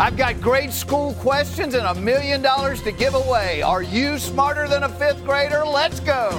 [0.00, 3.62] I've got grade school questions and a million dollars to give away.
[3.62, 5.64] Are you smarter than a fifth grader?
[5.64, 6.30] Let's go.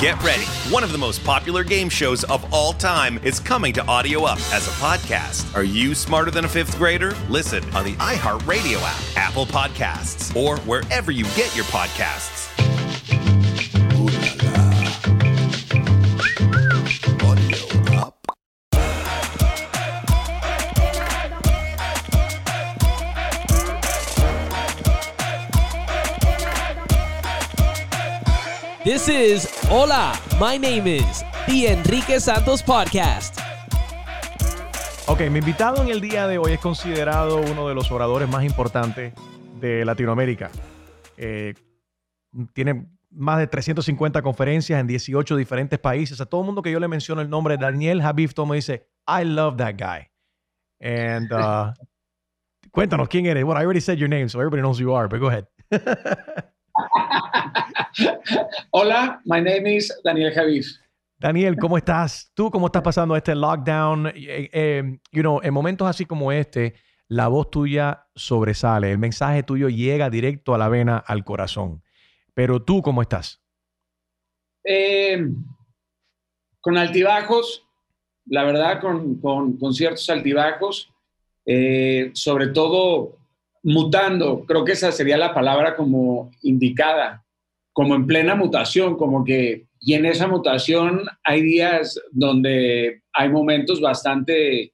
[0.00, 0.44] Get ready.
[0.70, 4.38] One of the most popular game shows of all time is coming to Audio Up
[4.52, 5.54] as a podcast.
[5.56, 7.14] Are you smarter than a fifth grader?
[7.30, 12.43] Listen on the iHeartRadio app, Apple Podcasts, or wherever you get your podcasts.
[28.94, 33.40] This is Hola, my name is The Enrique Santos Podcast.
[35.08, 38.44] Ok, mi invitado en el día de hoy es considerado uno de los oradores más
[38.44, 39.12] importantes
[39.58, 40.48] de Latinoamérica.
[41.16, 41.54] Eh,
[42.52, 46.20] tiene más de 350 conferencias en 18 diferentes países.
[46.20, 48.00] A todo el mundo que yo le menciono el nombre, Daniel
[48.32, 50.08] todo me dice, I love that guy.
[50.80, 51.72] And uh,
[52.70, 53.42] cuéntanos quién eres.
[53.42, 55.48] Well, I already said your name, so everybody knows who you are, but go ahead.
[58.70, 60.66] Hola, my name is Daniel Javif.
[61.18, 62.30] Daniel, ¿cómo estás?
[62.34, 64.08] ¿Tú cómo estás pasando este lockdown?
[64.08, 66.74] Eh, eh, you know, en momentos así como este,
[67.08, 71.82] la voz tuya sobresale, el mensaje tuyo llega directo a la vena, al corazón.
[72.34, 73.40] Pero tú, ¿cómo estás?
[74.64, 75.28] Eh,
[76.60, 77.64] con altibajos,
[78.26, 80.90] la verdad, con, con, con ciertos altibajos,
[82.14, 83.18] sobre todo
[83.64, 87.24] mutando, creo que esa sería la palabra como indicada
[87.74, 93.80] como en plena mutación, como que, y en esa mutación hay días donde hay momentos
[93.80, 94.72] bastante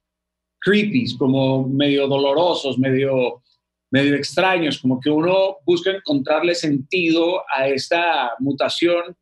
[0.59, 3.41] creepy, como medio dolorosos, medio,
[3.89, 9.17] medio extraños, como que uno busca encontrarle sentido a esta mutación,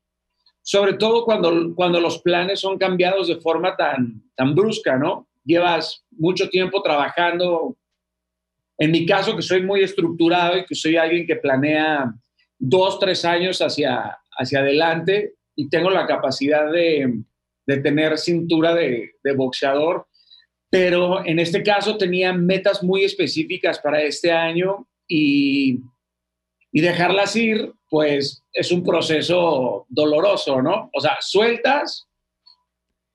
[0.61, 5.29] sobre todo cuando, cuando los planes son cambiados de forma tan, tan brusca, ¿no?
[5.45, 7.77] Llevas mucho tiempo trabajando,
[8.79, 12.13] en mi caso que soy muy estructurado y que soy alguien que planea
[12.57, 17.21] dos, tres años hacia, hacia adelante y tengo la capacidad de,
[17.69, 20.07] de tener cintura de, boxeador,
[20.71, 25.81] pero en este caso tenía metas muy específicas para este año y,
[26.71, 30.89] y dejarlas ir, pues es un proceso doloroso, ¿no?
[30.93, 32.07] O sea, sueltas,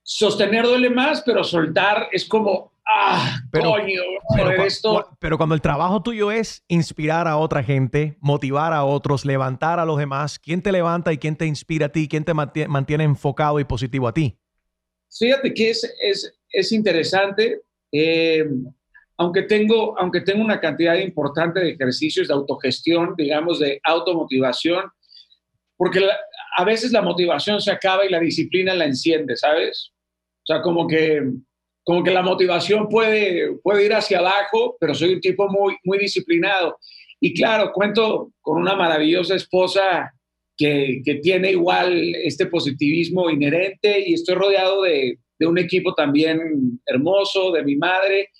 [0.03, 4.01] sostener duele más, pero soltar es como, ah, pero, coño,
[4.35, 5.17] pero, esto.
[5.21, 9.85] pero cuando el trabajo tuyo es inspirar a otra gente, motivar a otros, levantar a
[9.85, 12.09] los demás, ¿quién te levanta y quién te inspira a ti?
[12.09, 14.39] ¿Quién te mantiene enfocado y positivo a ti?
[15.17, 17.63] Fíjate que es, es, es interesante.
[17.93, 18.45] Eh,
[19.17, 24.91] aunque, tengo, aunque tengo una cantidad importante de ejercicios de autogestión, digamos, de automotivación,
[25.77, 26.17] porque la,
[26.57, 29.93] a veces la motivación se acaba y la disciplina la enciende, ¿sabes?
[30.43, 31.23] O sea, como que
[31.85, 35.99] como que la motivación puede, puede ir hacia abajo, pero soy un tipo muy, muy
[35.99, 36.79] disciplinado.
[37.21, 40.13] Y claro, cuento con una maravillosa esposa
[40.57, 46.81] que, que tiene igual este positivismo inherente y estoy rodeado de, de un equipo también
[46.87, 48.31] hermoso, de mi madre.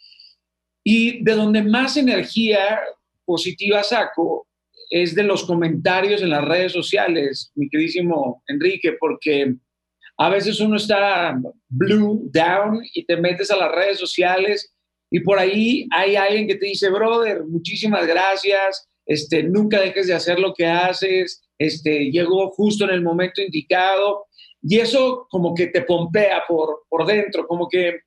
[0.83, 2.81] Y de donde más energía
[3.25, 4.47] positiva saco
[4.91, 9.55] es de los comentarios en las redes sociales, mi queridísimo Enrique, porque
[10.17, 11.37] a veces uno está
[11.69, 14.75] blue, down, y te metes a las redes sociales
[15.11, 20.15] y por ahí hay alguien que te dice, brother, muchísimas gracias, este, nunca dejes de
[20.15, 24.27] hacer lo que haces, este, llegó justo en el momento indicado.
[24.61, 28.01] Y eso como que te pompea por, por dentro, como que,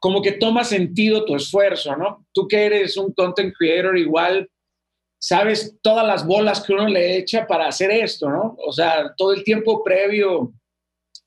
[0.00, 2.26] como que toma sentido tu esfuerzo, ¿no?
[2.32, 4.50] Tú que eres un content creator igual,
[5.18, 8.56] sabes todas las bolas que uno le echa para hacer esto, ¿no?
[8.66, 10.52] O sea, todo el tiempo previo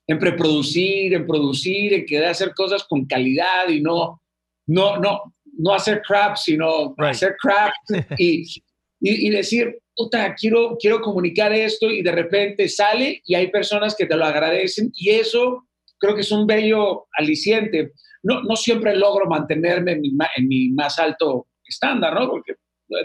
[0.09, 4.19] en preproducir, en producir, en querer hacer cosas con calidad y no,
[4.65, 7.11] no, no, no hacer crap, sino right.
[7.11, 7.71] hacer crap
[8.17, 13.51] y, y, y, decir, puta, quiero, quiero comunicar esto y de repente sale y hay
[13.51, 15.67] personas que te lo agradecen y eso
[15.99, 17.91] creo que es un bello aliciente.
[18.23, 22.27] No, no siempre logro mantenerme en mi, en mi más alto estándar, ¿no?
[22.31, 22.55] Porque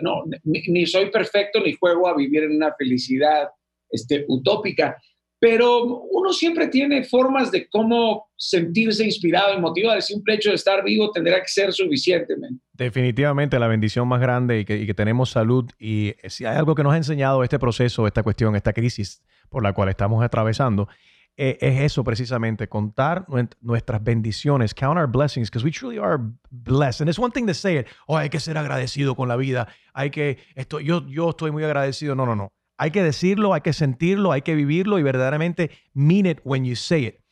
[0.00, 3.50] no, ni, ni, soy perfecto ni juego a vivir en una felicidad
[3.90, 4.96] este, utópica,
[5.44, 9.96] pero uno siempre tiene formas de cómo sentirse inspirado y motivado.
[9.96, 12.34] El simple hecho de estar vivo tendrá que ser suficiente.
[12.34, 12.62] Man.
[12.72, 15.70] Definitivamente la bendición más grande y que, y que, tenemos salud.
[15.78, 19.62] Y si hay algo que nos ha enseñado este proceso, esta cuestión, esta crisis por
[19.62, 20.88] la cual estamos atravesando,
[21.36, 23.26] eh, es eso precisamente, contar
[23.60, 27.02] nuestras bendiciones, count our blessings, because we truly are blessed.
[27.02, 29.68] And it's one thing to say it, oh, hay que ser agradecido con la vida,
[29.92, 32.14] hay que, esto, yo, yo estoy muy agradecido.
[32.14, 32.54] No, no, no.
[32.76, 36.74] Hay que decirlo, hay que sentirlo, hay que vivirlo y verdaderamente mean it when you
[36.74, 37.24] say it.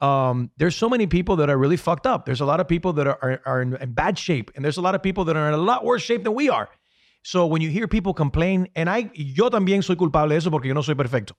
[0.00, 2.24] um, there's so many people that are really fucked up.
[2.24, 4.76] There's a lot of people that are, are, are in, in bad shape, and there's
[4.76, 6.68] a lot of people that are in a lot worse shape than we are.
[7.22, 10.68] So when you hear people complain, and I, yo también soy culpable de eso porque
[10.68, 11.36] yo no soy perfecto.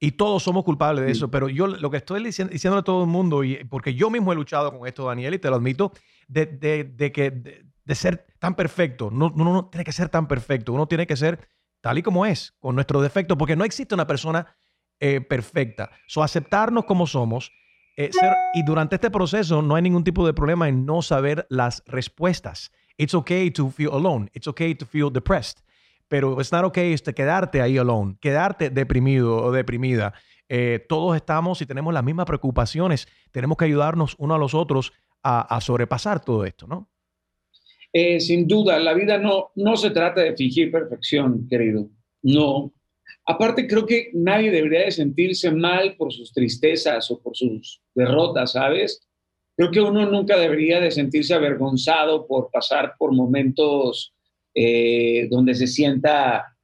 [0.00, 3.04] Y todos somos culpables de eso, pero yo lo que estoy diciendo, diciendo a todo
[3.04, 5.92] el mundo, y porque yo mismo he luchado con esto, Daniel, y te lo admito,
[6.26, 9.10] de, de, de que de, de, ser tan perfecto.
[9.12, 11.46] No, no, no tiene que ser tan perfecto, uno tiene que ser
[11.82, 14.56] tal y como es, con nuestros defectos, porque no existe una persona
[14.98, 15.90] eh, perfecta.
[16.06, 17.52] So, aceptarnos como somos.
[17.94, 21.46] Eh, ser, y durante este proceso no hay ningún tipo de problema en no saber
[21.50, 22.72] las respuestas.
[22.96, 24.30] It's okay to feel alone.
[24.32, 25.62] It's okay to feel depressed
[26.12, 30.12] pero it's not okay este, quedarte ahí alone, quedarte deprimido o deprimida.
[30.46, 33.08] Eh, todos estamos y tenemos las mismas preocupaciones.
[33.30, 34.92] Tenemos que ayudarnos uno a los otros
[35.22, 36.90] a, a sobrepasar todo esto, ¿no?
[37.92, 41.90] Eh, sin duda, la vida no, no se trata de fingir perfección, querido.
[42.22, 42.72] No.
[43.26, 48.52] Aparte, creo que nadie debería de sentirse mal por sus tristezas o por sus derrotas,
[48.52, 49.06] ¿sabes?
[49.56, 54.14] Creo que uno nunca debería de sentirse avergonzado por pasar por momentos
[54.54, 56.56] eh, donde se sienta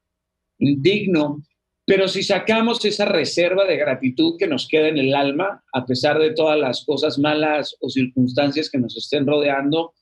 [0.59, 1.43] indigno.
[1.85, 6.19] Pero si sacamos esa reserva de gratitud que nos queda en el alma, a pesar
[6.19, 9.93] de todas las cosas malas o circunstancias que nos estén rodeando,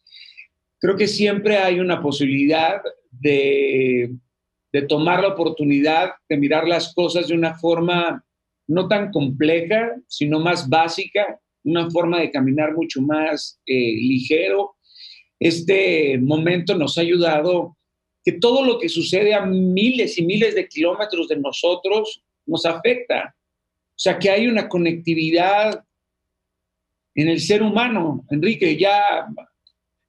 [0.80, 4.14] creo que siempre hay una posibilidad de,
[4.72, 8.24] de tomar la oportunidad de mirar las cosas de una forma
[8.68, 14.76] no tan compleja, sino más básica, una forma de caminar mucho más eh, ligero.
[15.38, 17.76] Este momento nos ha ayudado
[18.24, 23.34] que todo lo que sucede a miles y miles de kilómetros de nosotros nos afecta.
[23.90, 25.84] O sea, que hay una conectividad
[27.14, 28.24] en el ser humano.
[28.30, 29.26] Enrique, ya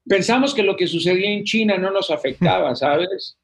[0.08, 3.38] pensamos que lo que sucedía en China no nos afectaba, ¿sabes?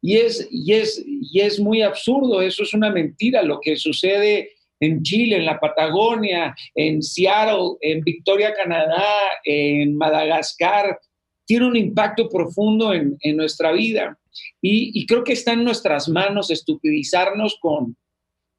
[0.00, 3.42] Y es, y es, y es muy absurdo, eso es una mentira.
[3.42, 4.50] Lo que sucede
[4.80, 9.06] en Chile, en la Patagonia, en Seattle, en Victoria, Canadá,
[9.44, 10.98] en Madagascar,
[11.46, 14.18] tiene un impacto profundo en, en nuestra vida.
[14.60, 17.96] Y, y, creo que está en nuestras manos estupidizarnos con,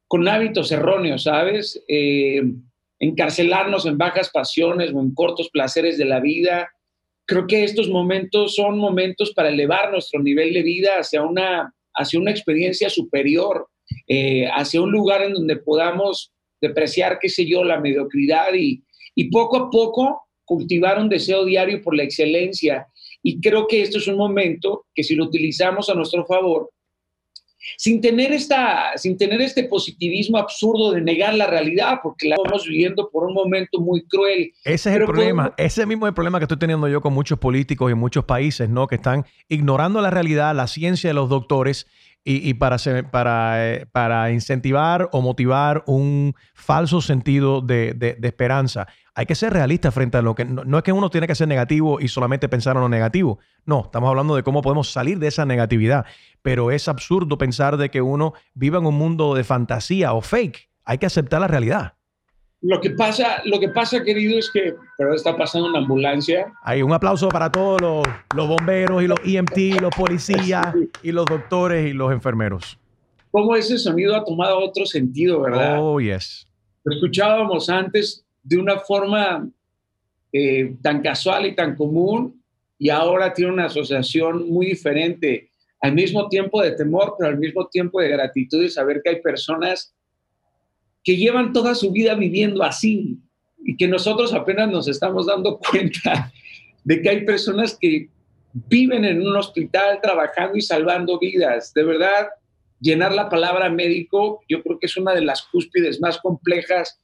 [0.08, 1.84] con hábitos erróneos, ¿sabes?
[1.88, 2.44] Eh,
[3.00, 6.70] encarcelarnos en bajas pasiones o en cortos placeres de la vida.
[7.26, 12.20] Creo que estos momentos son momentos para elevar nuestro nivel de vida hacia una, hacia
[12.20, 13.68] una experiencia superior,
[14.08, 16.32] eh, hacia un lugar en donde podamos
[16.62, 18.84] depreciar, qué sé yo, la mediocridad y,
[19.16, 22.88] y poco a poco cultivar un deseo diario por la excelencia.
[23.22, 26.70] Y creo que esto es un momento que si lo utilizamos a nuestro favor,
[27.78, 32.66] sin tener, esta, sin tener este positivismo absurdo de negar la realidad, porque la estamos
[32.66, 34.52] viviendo por un momento muy cruel.
[34.64, 37.40] Ese es el problema, ese mismo es el problema que estoy teniendo yo con muchos
[37.40, 38.88] políticos y muchos países, ¿no?
[38.88, 41.88] Que están ignorando la realidad, la ciencia de los doctores
[42.26, 42.78] y, para,
[43.12, 49.54] para, eh, para incentivar o motivar un falso sentido de, de, esperanza hay que ser
[49.54, 52.50] realista frente a lo que no, es que uno tiene que ser negativo y solamente
[52.50, 53.40] pensar en lo negativo.
[53.66, 56.06] No, estamos hablando de cómo podemos salir de esa negatividad.
[56.42, 60.70] Pero es absurdo pensar de que uno viva en un mundo de fantasía o fake.
[60.86, 61.94] Hay que aceptar la realidad.
[62.64, 66.54] Lo que pasa, lo que pasa, querido, es que pero está pasando una ambulancia.
[66.64, 70.74] Hay un aplauso para todos los, los bomberos y los EMT, los policías
[71.04, 72.80] y los doctores y los enfermeros.
[73.32, 75.78] Cómo ese sonido ha tomado otro sentido, ¿verdad?
[75.78, 76.48] Oh, yes.
[76.86, 79.46] Lo escuchábamos antes de una forma
[80.32, 82.42] eh, tan casual y tan común
[82.80, 85.50] y ahora tiene una asociación muy diferente,
[85.82, 89.22] al mismo tiempo de temor, pero al mismo tiempo de gratitud y saber que hay
[89.22, 89.94] personas
[91.04, 93.18] que llevan toda su vida viviendo así
[93.66, 96.32] y que nosotros apenas nos estamos dando cuenta
[96.84, 98.10] de que hay personas que
[98.54, 101.74] viven en un hospital trabajando y salvando vidas.
[101.74, 102.28] De verdad,
[102.80, 107.00] llenar la palabra médico, yo creo que es una de las cúspides más complejas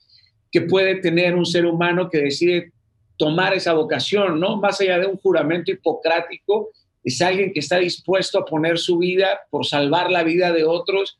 [0.51, 2.71] que puede tener un ser humano que decide
[3.17, 4.57] tomar esa vocación, ¿no?
[4.57, 6.69] Más allá de un juramento hipocrático,
[7.03, 11.18] es alguien que está dispuesto a poner su vida por salvar la vida de otros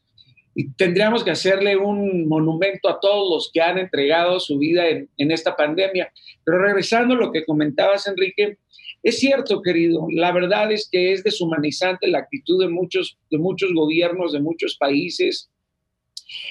[0.59, 5.07] y tendríamos que hacerle un monumento a todos los que han entregado su vida en,
[5.17, 6.11] en esta pandemia.
[6.43, 8.57] Pero regresando a lo que comentabas, Enrique,
[9.01, 13.73] es cierto, querido, la verdad es que es deshumanizante la actitud de muchos, de muchos
[13.73, 15.49] gobiernos, de muchos países.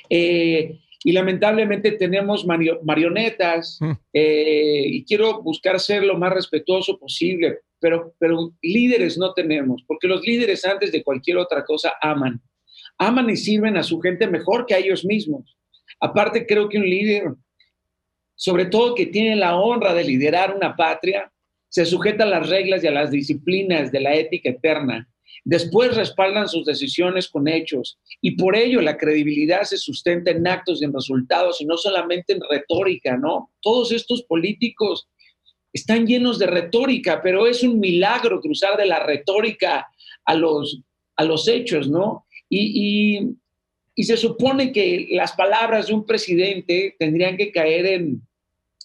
[0.08, 3.92] Eh, y lamentablemente tenemos marionetas mm.
[4.14, 10.08] eh, y quiero buscar ser lo más respetuoso posible, pero, pero líderes no tenemos, porque
[10.08, 12.40] los líderes antes de cualquier otra cosa aman,
[12.98, 15.56] aman y sirven a su gente mejor que a ellos mismos.
[16.00, 17.34] Aparte creo que un líder,
[18.34, 21.32] sobre todo que tiene la honra de liderar una patria,
[21.68, 25.08] se sujeta a las reglas y a las disciplinas de la ética eterna
[25.44, 30.82] Después respaldan sus decisiones con hechos y por ello la credibilidad se sustenta en actos
[30.82, 33.50] y en resultados y no solamente en retórica, ¿no?
[33.62, 35.08] Todos estos políticos
[35.72, 39.86] están llenos de retórica, pero es un milagro cruzar de la retórica
[40.26, 40.82] a los,
[41.16, 42.26] a los hechos, ¿no?
[42.48, 43.36] Y,
[43.96, 48.22] se supone que las palabras de un presidente tendrían que caer en,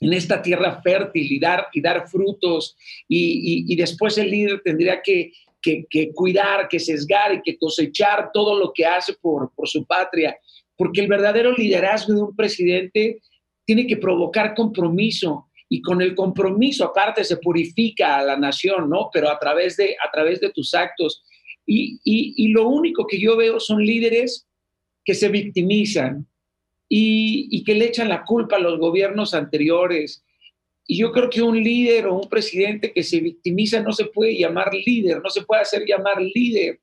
[0.02, 2.76] esta tierra fértil y dar, y dar frutos,
[3.08, 5.32] y, después el líder tendría que,
[6.14, 10.38] cuidar, que sesgar y que cosechar todo lo que hace por, por su patria,
[10.76, 13.22] porque el verdadero liderazgo de un presidente
[13.66, 19.10] tiene que provocar compromiso, y con el compromiso aparte se purifica a la nación, ¿no?
[19.12, 21.24] Pero a través de, a través de tus actos.
[21.66, 24.48] Y, lo único que yo veo son líderes
[25.06, 26.28] que se victimizan
[26.90, 30.24] y, y, que le echan la culpa a los gobiernos anteriores.
[30.86, 34.38] Y yo creo que un líder o un presidente que se victimiza no se puede
[34.38, 36.80] llamar líder, no se puede hacer llamar líder.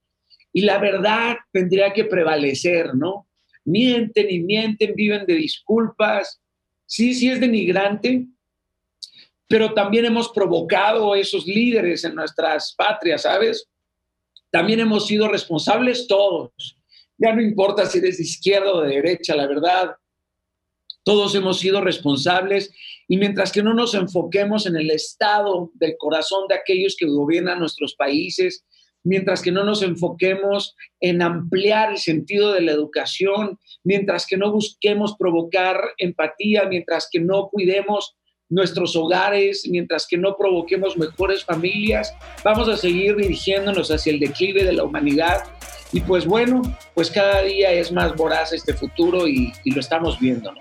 [0.52, 3.28] Y la verdad tendría que prevalecer, ¿no?
[3.64, 6.40] Mienten y mienten, viven de disculpas.
[6.86, 8.26] Sí, sí es denigrante,
[9.46, 13.68] pero también hemos provocado esos líderes en nuestras patrias, ¿sabes?
[14.50, 16.76] También hemos sido responsables todos.
[17.18, 19.96] Ya no importa si eres de izquierda o de derecha, la verdad.
[21.04, 22.72] Todos hemos sido responsables
[23.08, 27.58] y mientras que no nos enfoquemos en el estado del corazón de aquellos que gobiernan
[27.58, 28.64] nuestros países,
[29.02, 34.52] mientras que no nos enfoquemos en ampliar el sentido de la educación, mientras que no
[34.52, 38.16] busquemos provocar empatía, mientras que no cuidemos
[38.50, 42.12] nuestros hogares, mientras que no provoquemos mejores familias,
[42.44, 45.44] vamos a seguir dirigiéndonos hacia el declive de la humanidad.
[45.92, 46.60] Y pues bueno,
[46.94, 50.52] pues cada día es más voraz este futuro y, y lo estamos viendo.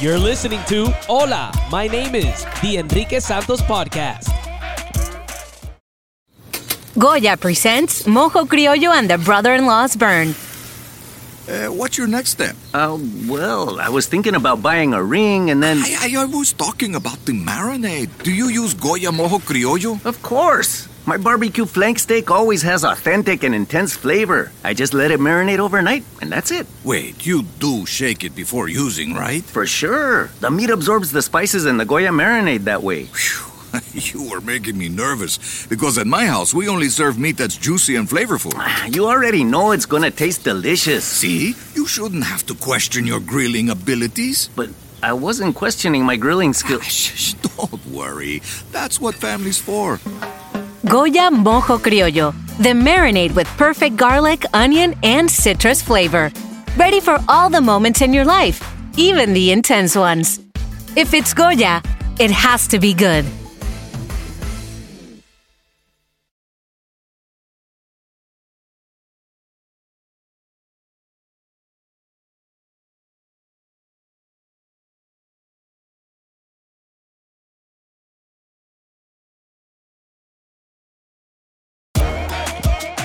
[0.00, 4.28] You're listening to Hola, my name is The Enrique Santos Podcast.
[6.98, 10.34] Goya presents Mojo Criollo and the Brother-in-Law's Burn.
[11.48, 12.56] Uh, what's your next step?
[12.74, 12.98] Uh,
[13.28, 15.78] well, I was thinking about buying a ring and then.
[15.78, 18.10] I, I, I was talking about the marinade.
[18.24, 20.04] Do you use Goya Mojo Criollo?
[20.04, 20.88] Of course.
[21.06, 24.50] My barbecue flank steak always has authentic and intense flavor.
[24.64, 26.66] I just let it marinate overnight, and that's it.
[26.82, 29.44] Wait, you do shake it before using, right?
[29.44, 30.30] For sure.
[30.40, 33.04] The meat absorbs the spices in the Goya marinade that way.
[33.04, 33.55] Whew.
[33.94, 37.96] you are making me nervous because at my house we only serve meat that's juicy
[37.96, 38.52] and flavorful.
[38.56, 41.04] Ah, you already know it's gonna taste delicious.
[41.04, 41.54] See?
[41.74, 44.48] You shouldn't have to question your grilling abilities.
[44.54, 44.70] But
[45.02, 46.84] I wasn't questioning my grilling ah, skills.
[46.84, 48.42] Shh, don't worry.
[48.72, 50.00] That's what family's for.
[50.86, 56.30] Goya Mojo Criollo, the marinade with perfect garlic, onion, and citrus flavor.
[56.76, 58.62] Ready for all the moments in your life,
[58.96, 60.40] even the intense ones.
[60.94, 61.82] If it's Goya,
[62.18, 63.24] it has to be good.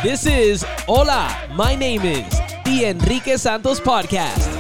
[0.04, 2.26] This is Hola, my name is
[2.64, 4.52] The Enrique Santos Podcast.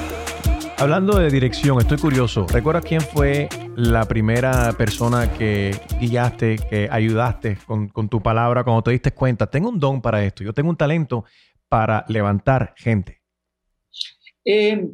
[0.77, 2.45] Hablando de dirección, estoy curioso.
[2.48, 8.91] ¿Recuerdas quién fue la primera persona que guiaste, que ayudaste con, tu palabra cuando te
[8.91, 9.50] diste cuenta?
[9.50, 10.43] Tengo un don para esto.
[10.43, 11.25] Yo tengo un talento
[11.67, 13.19] para levantar gente.
[14.45, 14.91] Eh,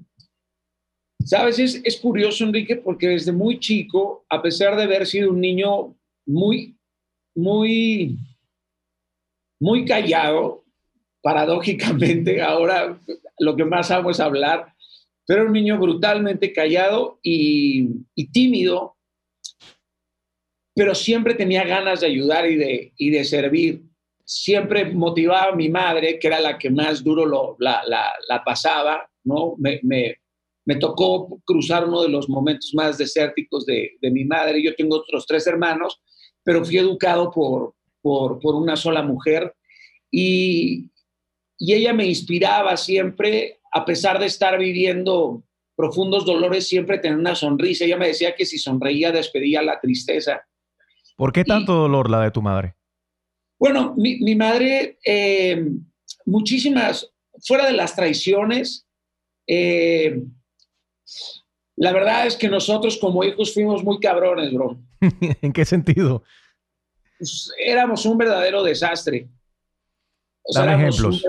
[1.25, 5.42] Sabes, es, es curioso, Enrique, porque desde muy chico, a pesar de haber sido un
[5.42, 5.94] niño
[6.25, 6.77] muy,
[7.36, 8.18] muy
[9.60, 10.66] muy callado,
[11.22, 13.00] paradójicamente, ahora
[13.40, 14.74] lo que más hago es hablar,
[15.26, 17.90] pero un niño brutalmente callado y,
[18.32, 18.96] tímido,
[20.74, 23.84] pero siempre tenía ganas de ayudar y de, y de servir.
[24.24, 29.10] Siempre motivaba a mi madre, que era la que más duro lo, la, la, pasaba,
[29.24, 29.56] ¿no?
[29.58, 30.16] Me, me,
[30.66, 34.62] me, tocó cruzar uno de los momentos más desérticos de, de mi madre.
[34.62, 36.02] Yo tengo otros tres hermanos,
[36.44, 37.74] pero fui educado por,
[38.42, 39.56] por, una sola mujer
[40.12, 40.92] y,
[41.60, 45.44] ella me inspiraba siempre, a pesar de estar viviendo
[45.76, 47.84] profundos dolores, siempre tener una sonrisa.
[47.84, 50.46] Ella me decía que si sonreía despedía la tristeza.
[51.16, 52.76] ¿Por qué tanto dolor la de tu madre?
[53.58, 55.66] Bueno, mi, madre, eh,
[56.28, 57.12] muchísimas,
[57.44, 58.88] fuera de las traiciones,
[59.48, 60.22] eh,
[61.76, 64.80] la verdad es que nosotros como hijos fuimos muy cabrones, bro.
[65.42, 66.24] ¿En qué sentido?
[67.18, 69.28] Pues, éramos un verdadero desastre.
[70.46, 71.24] ejemplos.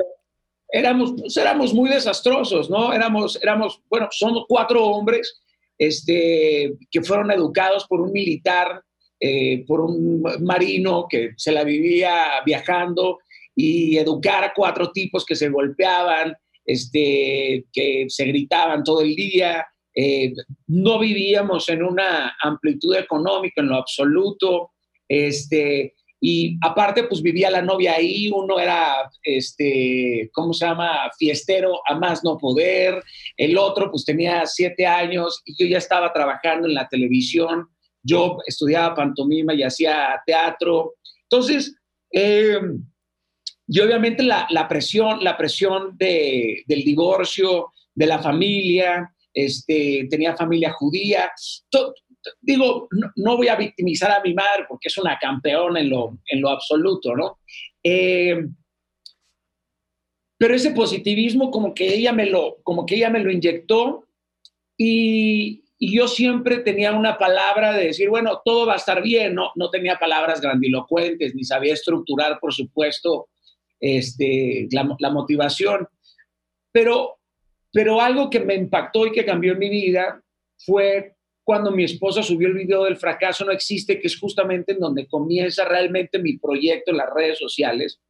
[0.70, 2.92] éramos, pues, éramos muy desastrosos, ¿no?
[2.92, 5.42] Éramos, éramos, bueno, somos cuatro hombres
[5.78, 8.82] este, que fueron educados por un militar,
[9.20, 13.18] eh, por un marino que se la vivía viajando
[13.54, 19.66] y educar a cuatro tipos que se golpeaban, este, que se gritaban todo el día.
[19.94, 20.32] Eh,
[20.68, 24.72] no vivíamos en una amplitud económica en lo absoluto.
[25.08, 31.10] Este, y aparte, pues vivía la novia ahí, uno era, este, ¿cómo se llama?
[31.16, 33.02] Fiestero a más no poder,
[33.36, 37.68] el otro pues tenía siete años y yo ya estaba trabajando en la televisión,
[38.02, 40.94] yo estudiaba pantomima y hacía teatro.
[41.30, 41.76] Entonces,
[42.12, 42.58] eh,
[43.68, 50.72] y obviamente la, presión, la presión de, del divorcio, de la familia, este, tenía familia
[50.72, 51.30] judía,
[52.40, 56.40] digo, no, voy a victimizar a mi madre porque es una campeona en lo, en
[56.40, 57.38] lo absoluto, ¿no?
[57.82, 58.44] Eh,
[60.38, 64.06] pero ese positivismo como que ella me lo, como que ella me lo inyectó
[64.76, 69.34] y, y, yo siempre tenía una palabra de decir, bueno, todo va a estar bien,
[69.34, 73.28] no, no tenía palabras grandilocuentes, ni sabía estructurar, por supuesto,
[73.80, 75.88] este, la, la motivación,
[76.70, 77.18] pero,
[77.72, 80.22] pero algo que me impactó y que cambió en mi vida
[80.58, 81.16] fue
[81.48, 85.08] cuando mi esposa subió el video del fracaso no existe, que es justamente en donde
[85.08, 88.02] comienza realmente mi proyecto en las redes sociales.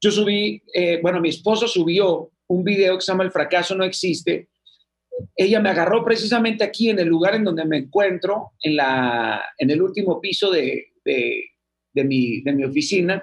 [0.00, 3.84] Yo subí, eh, bueno, mi esposa subió un video que se llama El fracaso no
[3.84, 4.48] existe.
[5.36, 9.70] Ella me agarró precisamente aquí en el lugar en donde me encuentro, en, la, en
[9.70, 13.22] el último piso de, de, mi, de mi oficina.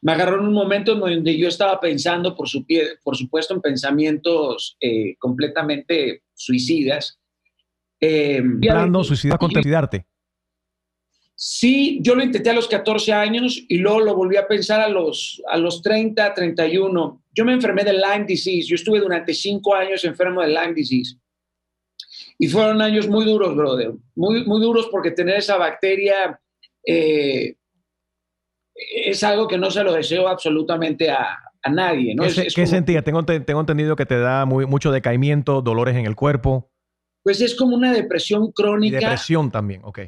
[0.00, 2.64] Me agarró en un momento en donde yo estaba pensando, por, su
[3.02, 7.18] por supuesto, en pensamientos eh, completamente suicidas
[8.04, 8.42] eh,
[9.04, 10.06] suicidar con suicidarte.
[11.36, 14.88] Sí, yo lo intenté a los 14 años y luego lo volví a pensar a
[14.88, 17.22] los, a los 30, 31.
[17.32, 18.68] Yo me enfermé de Lyme disease.
[18.68, 21.16] Yo estuve durante cinco años enfermo de Lyme disease.
[22.38, 23.92] Y fueron años muy duros, brother.
[24.14, 26.40] Muy, muy duros porque tener esa bacteria
[26.86, 27.56] eh,
[28.74, 32.14] es algo que no se lo deseo absolutamente a, a nadie.
[32.14, 32.24] ¿no?
[32.24, 33.02] ¿Qué, ¿qué sentía?
[33.02, 36.70] Tengo, tengo entendido que te da muy, mucho decaimiento, dolores en el cuerpo.
[37.24, 38.98] Pues es como una depresión crónica.
[38.98, 40.00] depresión también, ok.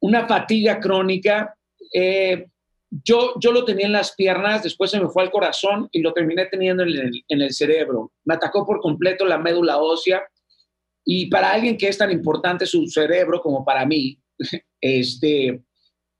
[0.00, 1.54] Una fatiga crónica.
[1.92, 2.46] Eh,
[2.88, 6.12] yo, yo lo tenía en las piernas, después se me fue al corazón y lo
[6.12, 8.12] terminé teniendo en el, en el cerebro.
[8.24, 10.22] Me atacó por completo la médula ósea
[11.04, 14.18] y para alguien que es tan importante su cerebro como para mí,
[14.80, 15.62] este,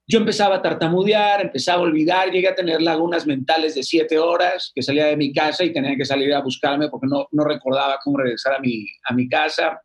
[0.06, 4.70] yo empezaba a tartamudear, empezaba a olvidar, llegué a tener lagunas mentales de siete horas,
[4.74, 7.98] que salía de mi casa y tenía que salir a buscarme porque no, no recordaba
[8.02, 9.80] cómo regresar a mi, a mi casa.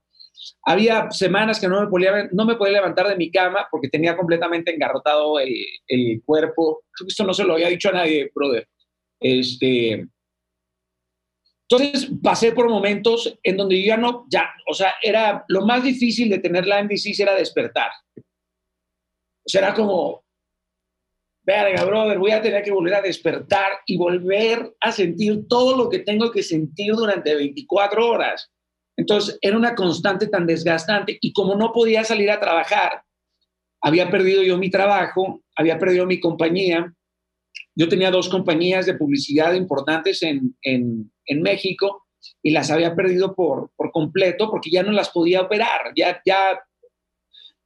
[0.64, 4.18] Había semanas que no me, podía, no me podía levantar de mi cama porque tenía
[4.18, 5.54] completamente engarrotado el,
[5.88, 6.84] el cuerpo.
[7.08, 8.68] Esto no se lo había dicho a nadie, brother.
[9.22, 10.06] Este,
[11.70, 15.84] entonces pasé por momentos en donde yo ya no, ya, o sea, era lo más
[15.84, 17.92] difícil de tener la MDC era despertar.
[19.54, 20.24] Era como,
[21.44, 25.90] verga, brother, voy a tener que volver a despertar y volver a sentir todo lo
[25.90, 28.52] que tengo que sentir durante 24 horas.
[28.96, 33.02] Entonces, era una constante tan desgastante y como no podía salir a trabajar,
[33.82, 36.94] había perdido yo mi trabajo, había perdido mi compañía.
[37.76, 42.06] Yo tenía dos compañías de publicidad importantes en, en, en México
[42.44, 46.60] y las había perdido por, por completo porque ya no las podía operar, ya, ya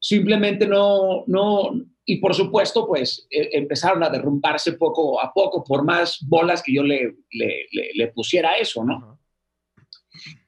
[0.04, 1.72] simplemente no, no,
[2.06, 6.74] y por supuesto, pues e, empezaron a derrumbarse poco a poco por más bolas que
[6.74, 9.18] yo le, le, le pusiera a eso, ¿no?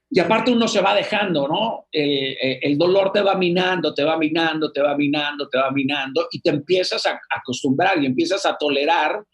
[0.09, 1.87] Y aparte uno se va dejando, ¿no?
[1.91, 6.39] el dolor te va minando, te va minando, te va minando, te va minando y
[6.39, 9.25] te empiezas a acostumbrar y empiezas a tolerar.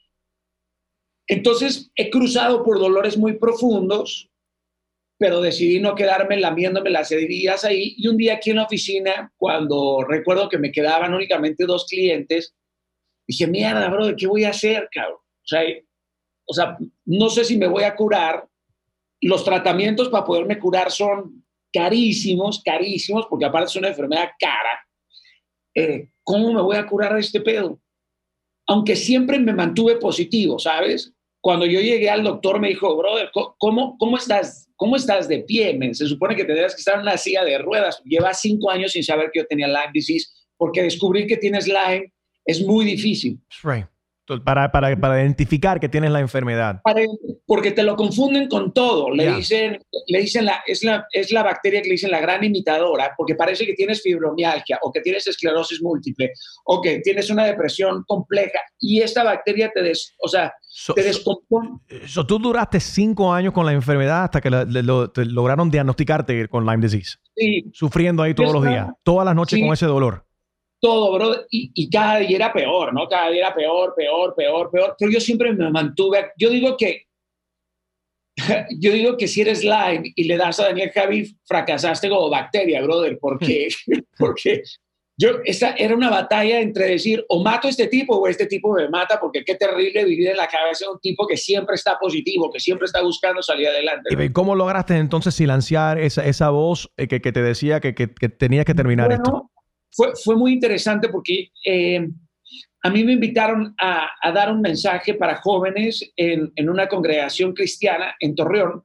[1.27, 4.30] Entonces he cruzado por dolores muy profundos,
[5.21, 7.93] pero decidí no quedarme lamiéndome las heridas ahí.
[7.95, 12.55] Y un día aquí en la oficina, cuando recuerdo que me quedaban únicamente dos clientes,
[13.27, 15.19] dije, mierda, bro, ¿qué voy a hacer, cabrón?
[15.19, 15.61] O sea,
[16.43, 18.47] o sea, no sé si me voy a curar,
[19.21, 24.87] los tratamientos para poderme curar son carísimos, carísimos, porque aparte es una enfermedad cara.
[25.75, 27.79] Eh, ¿Cómo me voy a curar de este pedo?
[28.65, 31.13] Aunque siempre me mantuve positivo, ¿sabes?
[31.41, 33.29] Cuando yo llegué al doctor me dijo, brother,
[33.59, 35.77] ¿cómo, cómo, estás, cómo estás de pie?
[35.93, 38.01] Se supone que tendrías que estar en una silla de ruedas.
[38.03, 42.11] Llevas cinco años sin saber que yo tenía Lyme disease, porque descubrir que tienes Lyme
[42.43, 43.39] es muy difícil.
[43.61, 43.85] Right.
[44.43, 46.81] Para, para, para, identificar que tienes la enfermedad.
[47.45, 49.11] porque te lo confunden con todo.
[49.11, 52.43] Le dicen, le dicen la, es, la, es la bacteria que le dicen la gran
[52.43, 56.31] imitadora, porque parece que tienes fibromialgia o que tienes esclerosis múltiple
[56.65, 60.53] o que tienes una depresión compleja y esta bacteria te, des, o sea,
[60.95, 61.79] te descompone.
[62.07, 67.17] So, tú duraste cinco años con la enfermedad hasta que lograron diagnosticarte con Lyme disease.
[67.35, 67.65] Sí.
[67.73, 70.25] Sufriendo ahí todos los días, todas las noches con ese dolor.
[70.81, 73.07] Todo, bro, y, y, cada día era peor, ¿no?
[73.07, 77.05] Cada día era peor, peor, peor, peor, pero yo siempre me mantuve, yo digo que,
[78.79, 82.81] yo digo que si eres live y le das a Daniel Javi, fracasaste como bacteria,
[82.81, 83.69] brother, porque,
[84.17, 84.63] porque
[85.17, 88.73] yo, esa era una batalla entre decir, o mato a este tipo o este tipo
[88.73, 91.99] me mata, porque qué terrible vivir en la cabeza de un tipo que siempre está
[91.99, 94.09] positivo, que siempre está buscando salir adelante.
[94.17, 98.11] ¿Y cómo lograste entonces silenciar esa, esa voz eh, que, que, te decía que, que,
[98.11, 99.50] que tenía que terminar bueno, esto?
[99.91, 102.07] Fue, fue muy interesante porque eh,
[102.83, 107.53] a mí me invitaron a, a, dar un mensaje para jóvenes en, en una congregación
[107.53, 108.83] cristiana en Torreón.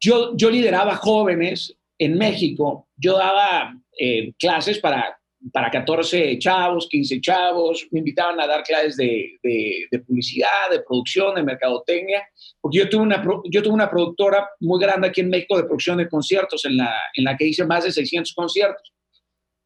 [0.00, 2.88] Yo, yo lideraba jóvenes en México.
[2.96, 5.16] Yo daba eh, clases para,
[5.52, 10.80] para 14 chavos, 15 chavos, me invitaban a dar clases de, de, de, publicidad, de
[10.80, 12.26] producción, de mercadotecnia,
[12.60, 15.98] porque yo tuve, una, yo tuve una productora muy grande aquí en México de producción
[15.98, 18.92] de conciertos, en la, en la que hice más de 600 conciertos.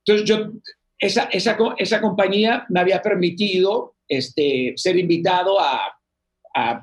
[0.06, 0.52] Entonces yo,
[0.98, 5.92] esa, esa, esa compañía me había permitido este, ser invitado a,
[6.54, 6.82] a,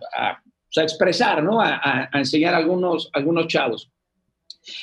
[0.76, 1.62] expresar, ¿no?
[1.62, 3.90] a, enseñar a algunos, algunos chavos.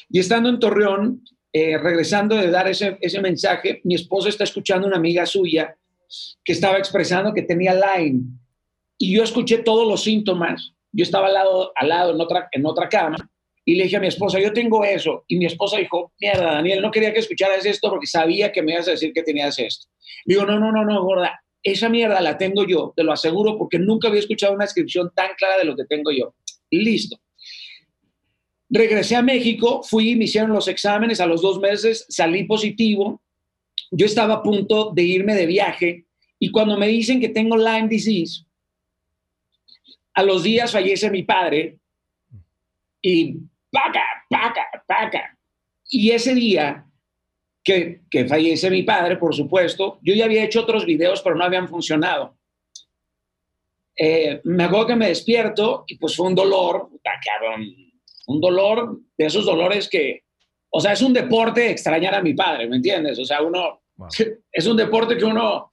[0.08, 1.22] Y estando en Torreón,
[1.52, 5.76] eh, regresando de dar ese, ese mensaje, mi esposo está escuchando a una amiga suya
[6.42, 8.22] que estaba expresando que tenía Lyme.
[8.98, 10.72] Y yo escuché todos los síntomas.
[10.92, 13.30] Yo estaba al lado, al lado en, otra, en otra cama
[13.64, 15.24] y le dije a mi esposa, yo tengo eso.
[15.28, 18.72] Y mi esposa dijo, mierda, Daniel, no quería que escucharas esto porque sabía que me
[18.72, 19.86] ibas a decir que tenías esto.
[20.24, 23.78] Digo, no, no, no, no, gorda, esa mierda la tengo yo, te lo aseguro, porque
[23.78, 26.34] nunca había escuchado una descripción tan clara de lo que tengo yo.
[26.70, 27.18] Listo.
[28.68, 33.20] Regresé a México, fui, me hicieron los exámenes, a los dos meses salí positivo.
[33.90, 36.06] Yo estaba a punto de irme de viaje
[36.38, 38.44] y cuando me dicen que tengo Lyme disease,
[40.14, 41.78] a los días fallece mi padre
[43.02, 43.38] y
[44.30, 45.36] paca, paca.
[45.90, 46.86] Y ese día
[47.62, 51.44] que, que fallece mi padre, por supuesto, yo ya había hecho otros videos, pero no
[51.44, 52.38] habían funcionado.
[53.96, 56.88] Eh, me acuerdo que me despierto y pues fue un dolor,
[58.28, 60.22] un dolor de esos dolores que,
[60.70, 63.18] o sea, es un deporte extrañar a mi padre, ¿me entiendes?
[63.18, 64.08] O sea, uno, wow.
[64.52, 65.72] es un deporte que uno,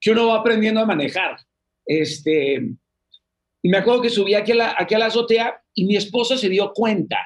[0.00, 1.36] que uno va aprendiendo a manejar.
[1.84, 2.62] Este,
[3.62, 6.38] y me acuerdo que subí aquí a, la, aquí a la azotea y mi esposa
[6.38, 7.18] se dio cuenta.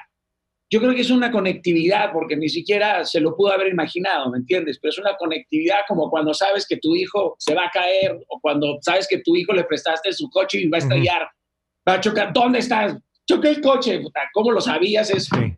[0.70, 4.38] Yo creo que es una conectividad, porque ni siquiera se lo pudo haber imaginado, ¿me
[4.38, 4.78] entiendes?
[4.80, 8.40] Pero es una conectividad como cuando sabes que tu hijo se va a caer o
[8.40, 11.90] cuando sabes que tu hijo le prestaste su coche y va a estallar, uh -huh.
[11.90, 12.32] va a chocar.
[12.32, 12.96] ¿Dónde estás?
[13.30, 14.02] choqué el coche,
[14.32, 15.10] ¿cómo lo sabías?
[15.10, 15.56] Es, sí.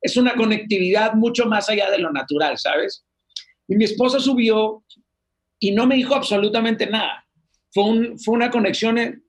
[0.00, 3.04] es una conectividad mucho más allá de lo natural, ¿sabes?
[3.66, 4.84] Y mi esposa subió
[5.58, 7.26] y no me dijo absolutamente nada.
[7.72, 8.98] Fue, un, fue una conexión.
[8.98, 9.24] En,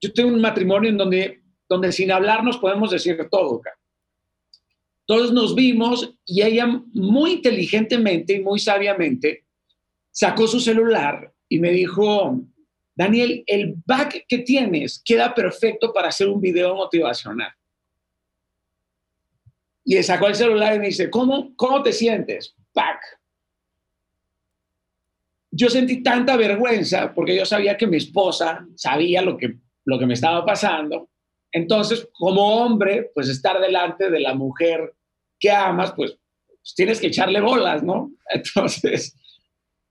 [0.00, 3.62] yo tengo un matrimonio en donde, donde sin hablarnos podemos decir todo.
[5.10, 9.44] Todos nos vimos y ella muy inteligentemente y muy sabiamente
[10.12, 12.40] sacó su celular y me dijo,
[12.94, 17.52] Daniel, el back que tienes queda perfecto para hacer un video motivacional.
[19.84, 22.54] Y le sacó el celular y me dice, ¿cómo, cómo te sientes?
[22.72, 23.00] Back.
[25.50, 30.06] Yo sentí tanta vergüenza porque yo sabía que mi esposa sabía lo que, lo que
[30.06, 31.10] me estaba pasando.
[31.50, 34.94] Entonces, como hombre, pues estar delante de la mujer
[35.40, 36.16] que amas, pues,
[36.76, 38.12] tienes que echarle bolas, ¿no?
[38.30, 39.16] Entonces,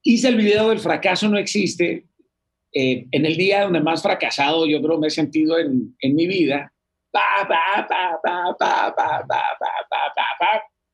[0.04, 2.06] hice el video del fracaso no existe.
[2.72, 6.28] Eh, en el día donde más fracasado yo creo me he sentido en, en mi
[6.28, 6.72] vida.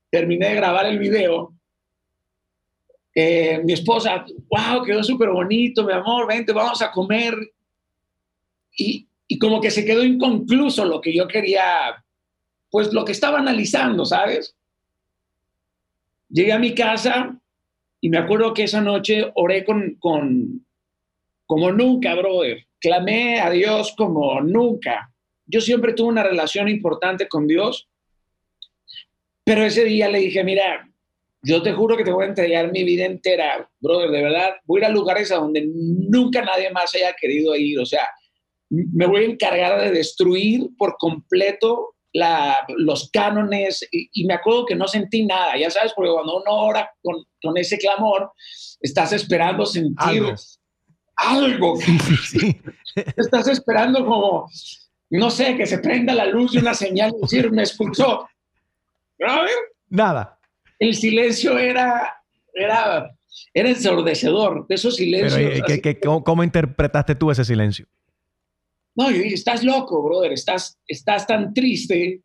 [0.09, 1.53] Terminé de grabar el video.
[3.13, 7.33] Eh, mi esposa, wow, quedó súper bonito, mi amor, vente, vamos a comer.
[8.77, 12.04] Y, y como que se quedó inconcluso lo que yo quería
[12.75, 14.53] pues lo que estaba analizando, ¿sabes?
[16.27, 17.39] Llegué a mi casa
[18.01, 20.67] y me acuerdo que esa noche oré con, con,
[21.45, 22.65] como nunca, brother.
[22.81, 25.09] Clamé a Dios como nunca.
[25.45, 27.87] Yo siempre tuve una relación importante con Dios,
[29.45, 30.85] pero ese día le dije, mira,
[31.43, 34.55] yo te juro que te voy a entregar mi vida entera, brother, de verdad.
[34.65, 37.79] Voy a ir a lugares a donde nunca nadie más haya querido ir.
[37.79, 38.05] O sea,
[38.69, 44.65] me voy a encargar de destruir por completo la, los cánones y, y, me acuerdo
[44.65, 48.31] que no sentí nada, ya sabes, porque cuando uno ora con, con ese clamor,
[48.81, 50.35] estás esperando sentir algo
[51.15, 51.77] algo.
[52.25, 52.61] Sí.
[52.95, 54.49] Estás esperando como,
[55.09, 58.27] no sé, que se prenda la luz y una señal y decir, me escuchó.
[59.89, 60.39] Nada.
[60.79, 62.15] El silencio era,
[62.53, 63.11] era,
[63.53, 65.33] era ensordecedor, de esos silencios.
[65.35, 67.85] Pero, ¿qué, qué, cómo, cómo, interpretaste tú ese silencio?
[68.95, 72.21] No, yo dije, estás loco, brother, estás, estás tan triste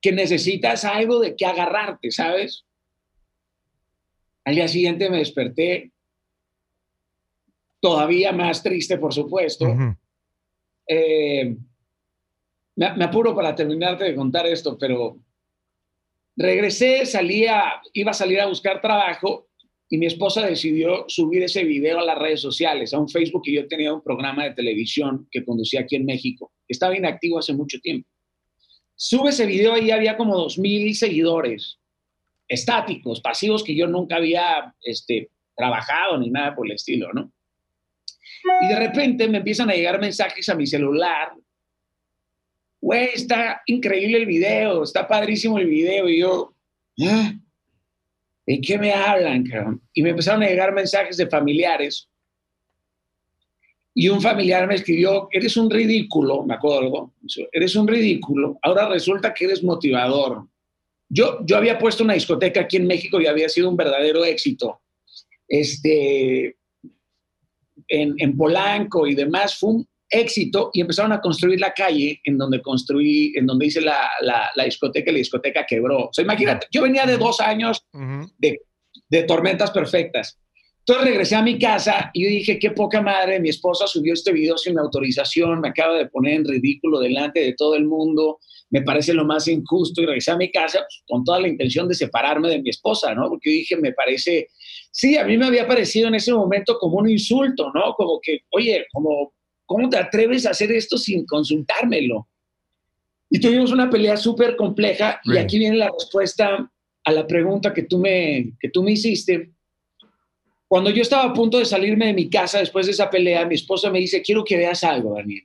[0.00, 2.66] que necesitas algo de que agarrarte, ¿sabes?
[4.44, 5.92] Al día siguiente me desperté
[7.80, 9.66] todavía más triste, por supuesto.
[10.86, 11.56] Eh,
[12.76, 15.18] me, me, apuro para terminarte de contar esto, pero
[16.36, 19.49] regresé, salía, iba a salir a buscar trabajo
[19.92, 23.52] y mi esposa decidió subir ese video a las redes sociales, a un Facebook que
[23.52, 27.80] yo tenía un programa de televisión que conducía aquí en México, estaba inactivo hace mucho
[27.80, 28.08] tiempo.
[28.94, 31.80] Sube ese video y había como dos mil seguidores
[32.46, 37.32] estáticos, pasivos que yo nunca había este, trabajado ni nada por el estilo, ¿no?
[38.62, 41.32] Y de repente me empiezan a llegar mensajes a mi celular.
[42.80, 46.08] Güey, está increíble el video, está padrísimo el video.
[46.08, 46.54] Y yo,
[46.96, 47.38] ¿eh?
[48.50, 49.44] ¿De qué me hablan?
[49.94, 52.08] Y me empezaron a llegar mensajes de familiares.
[53.94, 57.12] Y un familiar me escribió, eres un ridículo, me acuerdo,
[57.52, 60.48] eres un ridículo, ahora resulta que eres motivador.
[61.08, 64.80] Yo, yo había puesto una discoteca aquí en México y había sido un verdadero éxito.
[65.46, 66.56] Este,
[67.86, 72.36] en, en, Polanco y demás, fue un éxito y empezaron a construir la calle en
[72.36, 76.06] donde construí, en donde hice la, la, la discoteca y la discoteca quebró.
[76.06, 77.82] O sea, imagínate, yo venía de dos años
[78.38, 78.60] de,
[79.08, 80.38] de tormentas perfectas.
[80.80, 84.32] Entonces regresé a mi casa y yo dije, qué poca madre, mi esposa subió este
[84.32, 88.82] video sin autorización, me acaba de poner en ridículo delante de todo el mundo, me
[88.82, 91.94] parece lo más injusto y regresé a mi casa pues, con toda la intención de
[91.94, 93.28] separarme de mi esposa, ¿no?
[93.28, 94.48] Porque dije, me parece,
[94.90, 97.92] sí, a mí me había parecido en ese momento como un insulto, ¿no?
[97.94, 99.34] Como que, oye, como,
[99.70, 102.26] ¿cómo te atreves a hacer esto sin consultármelo?
[103.30, 106.68] Y tuvimos una pelea súper compleja y aquí viene la respuesta
[107.04, 109.52] a la pregunta que tú me, que tú me hiciste
[110.66, 113.54] cuando yo estaba a punto de salirme de mi casa después de esa pelea, mi
[113.54, 115.44] esposa me dice, quiero que veas algo, Daniel.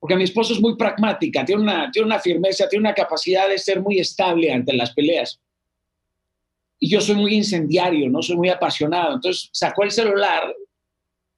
[0.00, 3.58] Porque mi esposo es muy pragmática, tiene una, tiene una firmeza, tiene una capacidad de
[3.58, 5.40] ser muy estable ante las peleas.
[6.80, 9.14] Y yo soy muy incendiario, no soy muy apasionado.
[9.14, 10.52] Entonces sacó el celular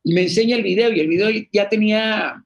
[0.03, 2.45] y me enseña el video y el video ya tenía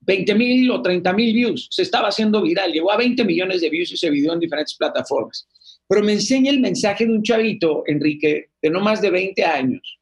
[0.00, 1.68] 20 mil o 30 mil views.
[1.70, 5.48] Se estaba haciendo viral, llegó a 20 millones de views ese video en diferentes plataformas.
[5.88, 10.00] Pero me enseña el mensaje de un chavito, Enrique, de no más de 20 años,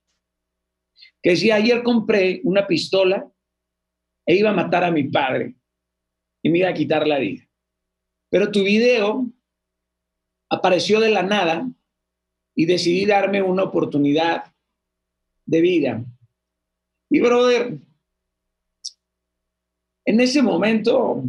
[1.22, 3.30] que decía, ayer compré una pistola
[4.26, 5.54] e iba a matar a mi padre
[6.42, 7.46] y me iba a quitar la vida.
[8.30, 9.30] Pero tu video
[10.48, 11.68] apareció de la nada
[12.54, 14.44] y decidí darme una oportunidad
[15.46, 16.04] de vida.
[17.10, 17.78] Y brother,
[20.04, 21.24] en ese momento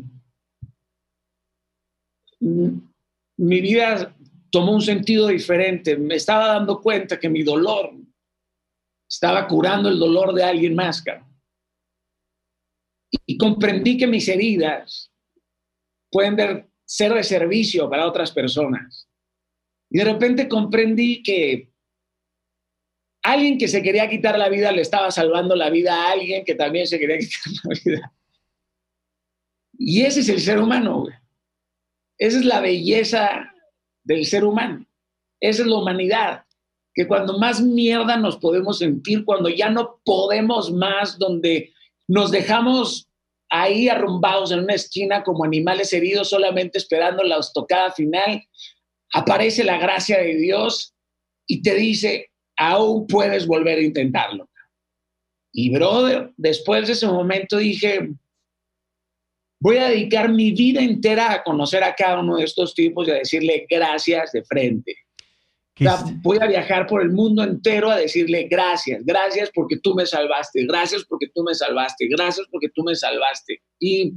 [2.39, 4.15] mi vida
[4.51, 5.97] tomó un sentido diferente.
[5.97, 7.93] Me estaba dando cuenta que mi dolor
[9.09, 11.03] estaba curando el dolor de alguien más.
[13.25, 15.11] Y, comprendí que mis heridas
[16.09, 19.07] pueden ser de servicio para otras personas.
[19.89, 21.70] Y de repente comprendí que
[23.23, 26.55] alguien que se quería quitar la vida le estaba salvando la vida a alguien que
[26.55, 28.13] también se quería quitar la vida.
[29.77, 31.05] Y ese es el ser humano,
[32.17, 33.51] Esa es la belleza
[34.03, 34.85] del ser humano.
[35.39, 36.43] Esa es la humanidad,
[36.93, 41.73] que cuando más mierda nos podemos sentir, cuando ya no podemos más, donde
[42.07, 43.07] nos dejamos
[43.49, 48.43] ahí arrumbados en una esquina como animales heridos, solamente esperando la estocada final,
[49.13, 50.93] aparece la gracia de Dios
[51.47, 52.30] y te dice,
[52.69, 54.49] aún puedes volver a intentarlo.
[55.53, 58.09] Y brother, después de ese momento dije,
[59.61, 63.11] Voy a dedicar mi vida entera a conocer a cada uno de estos tipos y
[63.11, 64.95] a decirle gracias de frente.
[66.23, 70.65] voy a viajar por el mundo entero a decirle gracias, gracias porque tú me salvaste,
[70.65, 73.61] gracias porque tú me salvaste, gracias porque tú me salvaste.
[73.79, 74.13] Y,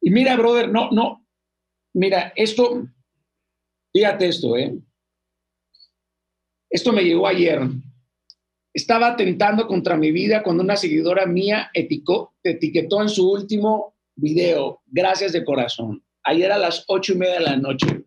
[0.00, 1.22] y mira, brother, no, no,
[1.92, 2.88] mira, esto,
[3.92, 4.74] fíjate esto, ¿eh?
[6.72, 7.60] Esto me llegó ayer.
[8.72, 15.32] Estaba atentando contra mi vida cuando una seguidora mía etiquetó en su último video, gracias
[15.32, 16.02] de corazón.
[16.24, 18.06] Ayer a las ocho y media de la noche.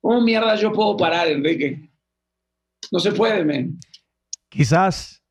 [0.00, 1.90] ¿Cómo mierda yo puedo parar, Enrique?
[2.90, 3.78] No se puede, men.
[4.48, 5.22] Quizás,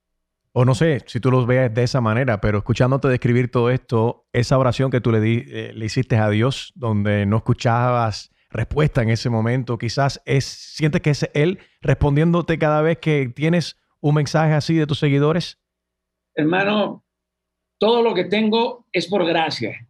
[0.51, 4.27] o no sé si tú los ves de esa manera, pero escuchándote describir todo esto,
[4.33, 9.01] esa oración que tú le, di, eh, le hiciste a Dios, donde no escuchabas respuesta
[9.01, 14.15] en ese momento, quizás es, sientes que es Él respondiéndote cada vez que tienes un
[14.15, 15.59] mensaje así de tus seguidores.
[16.35, 17.03] Hermano,
[17.77, 19.88] todo lo que tengo es por gracia.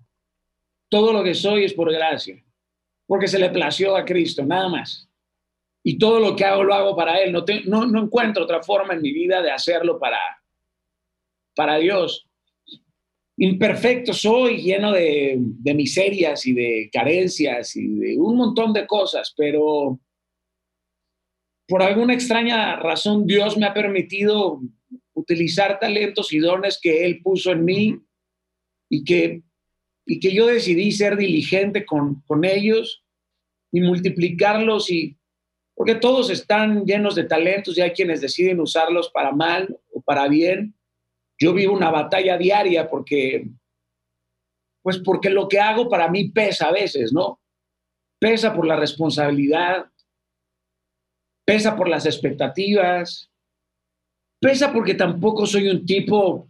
[0.89, 2.43] Todo lo que soy es por gracia.
[3.05, 5.09] Porque se le plació a Cristo, nada más.
[5.83, 7.31] Y todo lo que hago lo hago para Él.
[7.31, 10.19] No, no, no encuentro otra forma en mi vida de hacerlo para,
[11.55, 12.28] para Dios.
[13.41, 19.33] Imperfecto soy, lleno de, de miserias y de carencias y de un montón de cosas,
[19.35, 19.99] pero
[21.67, 24.59] por alguna extraña razón, Dios me ha permitido
[25.13, 27.99] utilizar talentos y dones que Él puso en mí
[28.89, 29.43] y, que,
[30.05, 33.03] y que yo decidí ser diligente con, con ellos
[33.71, 35.15] y multiplicarlos y
[35.75, 40.27] porque todos están llenos de talentos y hay quienes deciden usarlos para mal o para
[40.27, 40.75] bien.
[41.39, 43.47] Yo vivo una batalla diaria porque,
[44.81, 47.39] pues porque lo que hago para mí pesa a veces, ¿no?
[48.19, 49.89] Pesa por la responsabilidad,
[51.45, 53.31] pesa por las expectativas,
[54.39, 56.47] pesa porque tampoco soy un tipo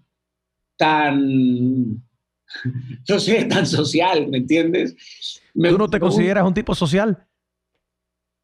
[0.76, 2.04] tan,
[3.10, 4.96] no sé, tan social, ¿me entiendes?
[5.54, 7.26] ¿Tú no te consideras un tipo social?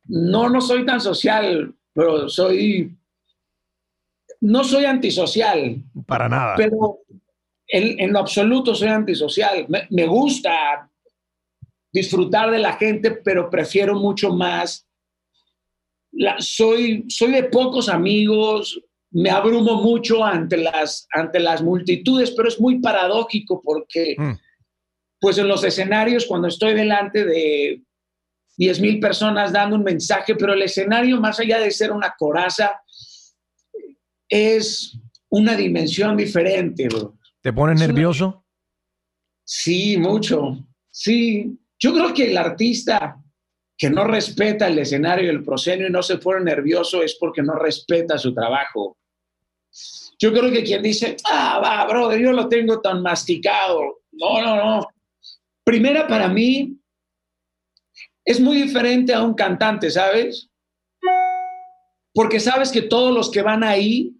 [0.07, 2.95] No, no soy tan social, pero soy,
[4.45, 5.77] no soy antisocial.
[6.05, 6.53] Para nada.
[6.55, 6.99] Pero
[7.67, 9.65] en, lo absoluto soy antisocial.
[9.89, 10.89] Me, gusta
[11.91, 14.87] disfrutar de la gente, pero prefiero mucho más.
[16.37, 18.79] soy, soy de pocos amigos,
[19.11, 24.33] me abrumo mucho ante las, ante las multitudes, pero es muy paradójico porque, mm.
[25.19, 27.81] pues en los escenarios, cuando estoy delante de
[28.57, 32.79] 10 mil personas dando un mensaje, pero el escenario, más allá de ser una coraza,
[34.35, 34.97] es
[35.29, 36.89] una dimensión diferente.
[37.41, 38.45] ¿Te pones nervioso?
[39.43, 40.57] Sí, mucho.
[40.91, 43.21] Sí, yo creo que el artista
[43.77, 47.43] que no respeta el escenario y el proscenio y no se pone nervioso es porque
[47.43, 48.97] no respeta su trabajo.
[50.19, 54.01] Yo creo que quien dice, ah, va, brother, yo lo tengo tan masticado.
[54.13, 54.87] No, no, no.
[55.63, 56.77] Primera para mí,
[58.23, 60.49] es muy diferente a un cantante, ¿sabes?
[62.13, 64.14] Porque sabes que todos los que van ahí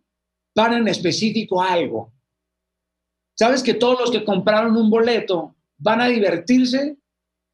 [0.55, 2.13] van en específico a algo.
[3.37, 6.97] Sabes que todos los que compraron un boleto van a divertirse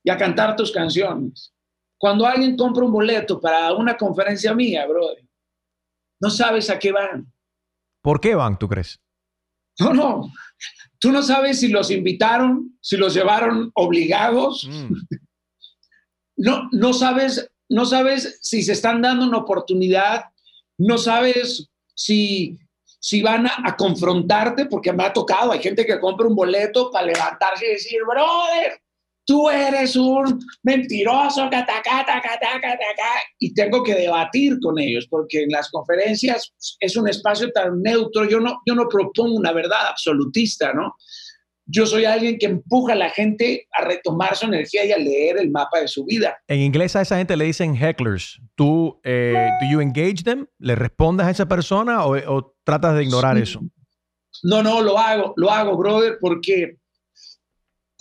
[0.04, 1.54] y a cantar tus canciones.
[1.98, 5.24] Cuando alguien compra un boleto para una conferencia mía, brother,
[6.20, 7.32] no sabes a qué van.
[8.02, 9.00] ¿Por qué van, tú crees?
[9.80, 10.32] No, no.
[11.00, 14.68] Tú no sabes si los invitaron, si los llevaron obligados.
[14.70, 14.94] Mm
[16.38, 20.26] no, no, sabes, no sabes si se están dando una oportunidad,
[20.78, 22.58] no sabes si,
[23.02, 27.08] si van a, confrontarte, porque me ha tocado, hay gente que compra un boleto para
[27.08, 28.80] levantarse y decir, brother,
[29.26, 31.50] tú eres un mentiroso,
[33.40, 38.30] y tengo que debatir con ellos, porque en las conferencias es un espacio tan neutro,
[38.30, 40.96] yo no, yo no propongo una verdad absolutista, ¿no?
[41.72, 45.38] Yo soy alguien que empuja a la gente a retomar su energía y a leer
[45.38, 46.38] el mapa de su vida.
[46.48, 48.42] En inglés a esa gente le dicen hecklers.
[48.56, 50.46] ¿Tú, eh, do you engage them?
[50.60, 53.62] ¿Le respondes a esa persona o, tratas de ignorar eso?
[54.44, 56.78] No, no, lo hago, lo hago, brother, porque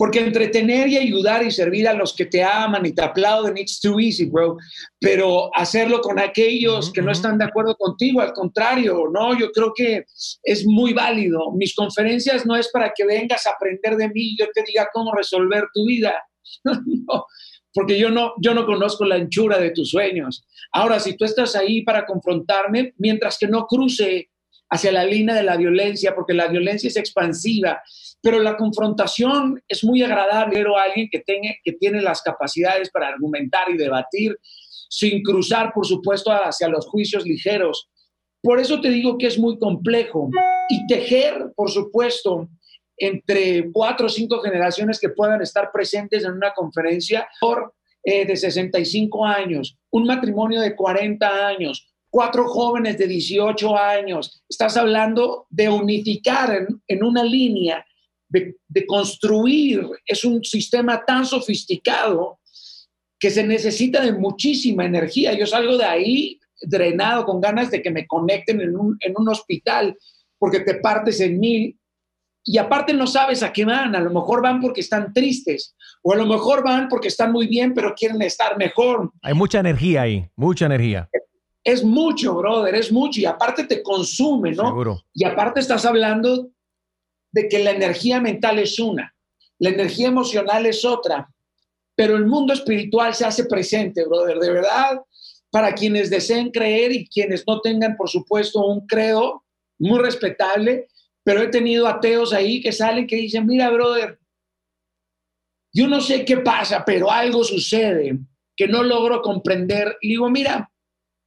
[0.01, 3.79] porque entretener y ayudar y servir a los que te aman y te aplauden, it's
[3.79, 4.57] too easy, bro.
[4.99, 9.71] Pero hacerlo con aquellos que no están de acuerdo contigo, al contrario, no, yo creo
[9.75, 10.05] que
[10.41, 11.51] es muy válido.
[11.51, 14.89] Mis conferencias no es para que vengas a aprender de mí y yo te diga
[14.91, 16.15] cómo resolver tu vida.
[16.63, 17.25] no,
[17.71, 20.47] porque yo no, yo no conozco la anchura de tus sueños.
[20.71, 24.30] Ahora, si tú estás ahí para confrontarme, mientras que no cruce
[24.71, 27.81] hacia la línea de la violencia, porque la violencia es expansiva,
[28.21, 32.89] pero la confrontación es muy agradable ver a alguien que, tenga, que tiene las capacidades
[32.89, 34.37] para argumentar y debatir
[34.89, 37.89] sin cruzar, por supuesto, hacia los juicios ligeros.
[38.41, 40.29] Por eso te digo que es muy complejo.
[40.69, 42.49] Y tejer, por supuesto,
[42.97, 48.35] entre cuatro o cinco generaciones que puedan estar presentes en una conferencia por, eh, de
[48.35, 54.43] 65 años, un matrimonio de 40 años, cuatro jóvenes de 18 años.
[54.47, 57.83] Estás hablando de unificar en, en una línea
[58.31, 62.39] de, construir es un sistema tan sofisticado
[63.19, 65.33] que se necesita de muchísima energía.
[65.33, 69.29] Yo salgo de ahí drenado, con ganas de que me conecten en un, en un
[69.29, 69.97] hospital,
[70.37, 71.77] porque te partes en mil.
[72.43, 76.13] Y aparte no sabes a qué van, a lo mejor van porque están tristes, o
[76.13, 79.11] a lo mejor van porque están muy bien, pero quieren estar mejor.
[79.21, 81.07] Hay mucha energía ahí, mucha energía.
[81.63, 84.67] Es mucho, brother, es mucho, y aparte te consume, ¿no?
[84.67, 85.03] Seguro.
[85.13, 86.49] Y aparte estás hablando
[87.31, 89.13] de que la energía mental es una,
[89.59, 91.29] la energía emocional es otra,
[91.95, 95.01] pero el mundo espiritual se hace presente, brother, de verdad,
[95.51, 99.43] para quienes deseen creer y quienes no tengan, por supuesto, un credo
[99.77, 100.87] muy respetable,
[101.23, 104.17] pero he tenido ateos ahí que salen que dicen, mira, brother,
[105.73, 108.17] yo no sé qué pasa, pero algo sucede
[108.55, 109.97] que no logro comprender.
[110.01, 110.69] Y digo, mira,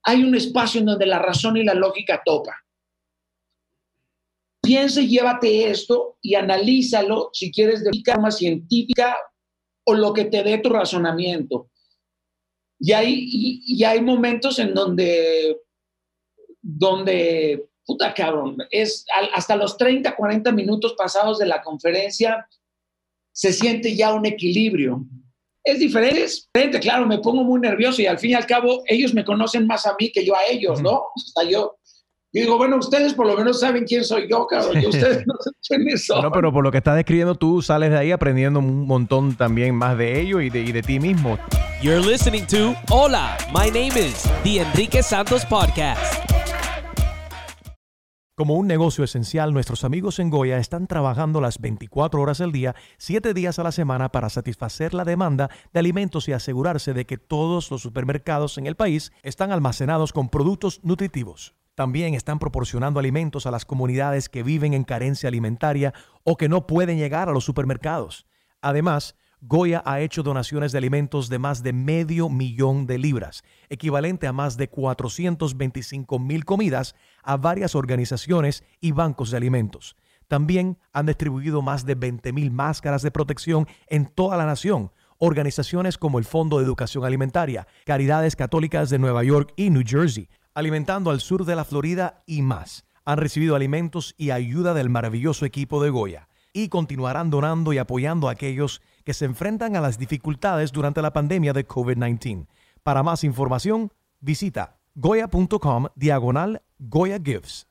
[0.04, 2.56] hay un espacio en donde la razón y la lógica topan
[4.64, 9.16] piensa llévate esto y analízalo si quieres de forma científica
[9.84, 11.70] o lo que te dé tu razonamiento.
[12.80, 15.60] Y hay, y, hay momentos en donde
[16.60, 22.48] donde, puta cabrón, es hasta los 30, 40 minutos pasados de la conferencia,
[23.32, 25.04] se siente ya un equilibrio.
[25.64, 28.82] Es diferente, es diferente, claro, me pongo muy nervioso y al fin y al cabo
[28.86, 30.92] ellos me conocen más a mí que yo a ellos, ¿no?
[30.92, 31.78] O sea, yo,
[32.34, 34.82] y digo, bueno, ustedes por lo menos saben quién soy yo, cabrón.
[34.82, 36.20] Y ustedes no saben son.
[36.20, 39.74] No, pero por lo que estás describiendo tú, sales de ahí aprendiendo un montón también
[39.74, 41.38] más de ellos y de, y de ti mismo.
[41.80, 46.43] You're listening to Hola, my name is The Enrique Santos Podcast.
[48.36, 52.74] Como un negocio esencial, nuestros amigos en Goya están trabajando las 24 horas del día,
[52.98, 57.16] 7 días a la semana para satisfacer la demanda de alimentos y asegurarse de que
[57.16, 61.54] todos los supermercados en el país están almacenados con productos nutritivos.
[61.76, 66.66] También están proporcionando alimentos a las comunidades que viven en carencia alimentaria o que no
[66.66, 68.26] pueden llegar a los supermercados.
[68.60, 69.14] Además,
[69.46, 74.32] Goya ha hecho donaciones de alimentos de más de medio millón de libras, equivalente a
[74.32, 79.96] más de 425 mil comidas a varias organizaciones y bancos de alimentos.
[80.28, 84.92] También han distribuido más de 20 mil máscaras de protección en toda la nación.
[85.18, 90.28] Organizaciones como el Fondo de Educación Alimentaria, Caridades Católicas de Nueva York y New Jersey
[90.54, 92.84] alimentando al sur de la Florida y más.
[93.04, 98.28] Han recibido alimentos y ayuda del maravilloso equipo de Goya y continuarán donando y apoyando
[98.28, 102.46] a aquellos que se enfrentan a las dificultades durante la pandemia de COVID-19.
[102.82, 107.66] Para más información, visita goya.com diagonal Goya Gives.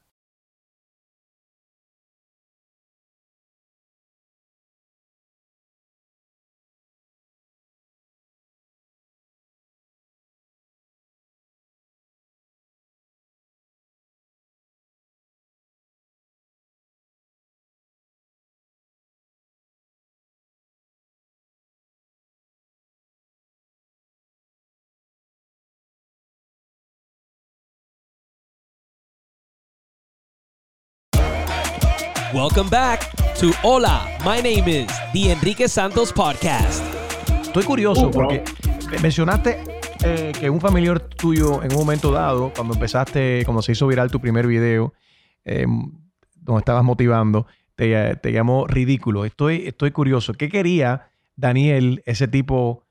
[32.43, 36.83] Welcome back to Hola, my name is The Enrique Santos Podcast.
[37.41, 38.43] Estoy curioso porque
[39.01, 39.63] mencionaste
[40.03, 44.11] eh, que un familiar tuyo en un momento dado, cuando empezaste, cuando se hizo viral
[44.11, 44.93] tu primer video,
[45.45, 45.65] eh,
[46.35, 49.23] donde estabas motivando, te, llamó ridículo.
[49.23, 50.33] Estoy, estoy curioso.
[50.33, 52.83] ¿Qué quería Daniel, ese tipo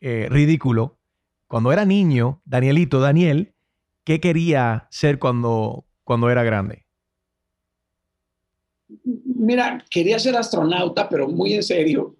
[0.00, 0.96] eh, ridículo,
[1.48, 3.52] cuando era niño, Danielito, Daniel,
[4.04, 6.85] qué quería ser cuando, cuando era grande?
[8.88, 12.16] Mira, quería ser astronauta, pero muy en serio.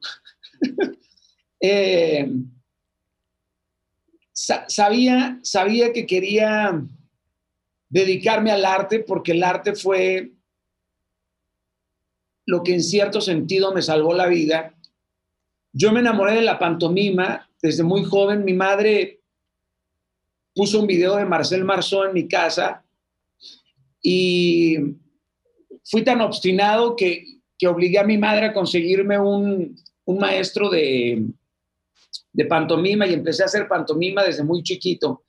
[1.58, 2.30] Eh,
[4.34, 6.82] sabía, sabía que quería
[7.88, 10.32] dedicarme al arte porque el arte fue
[12.44, 14.74] lo que en cierto sentido me salvó la vida.
[15.72, 18.44] Yo me enamoré de la pantomima desde muy joven.
[18.44, 19.20] Mi madre
[20.54, 22.84] puso un video de Marcel Marceau en mi casa
[24.00, 24.76] y
[25.90, 27.24] fui tan obstinado que,
[27.58, 31.24] que obligué a mi madre a conseguirme un, un maestro de,
[32.32, 35.24] de pantomima y empecé a hacer pantomima desde muy chiquito.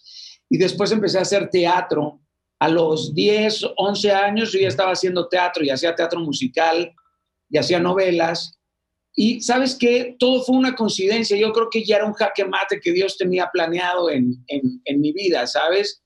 [0.49, 2.21] Y después empecé a hacer teatro.
[2.59, 6.91] A los 10, 11 años yo ya estaba haciendo teatro y hacía teatro musical
[7.49, 8.59] y hacía novelas.
[9.15, 11.37] Y sabes qué, todo fue una coincidencia.
[11.37, 15.01] Yo creo que ya era un jaque mate que Dios tenía planeado en, en, en
[15.01, 16.03] mi vida, ¿sabes?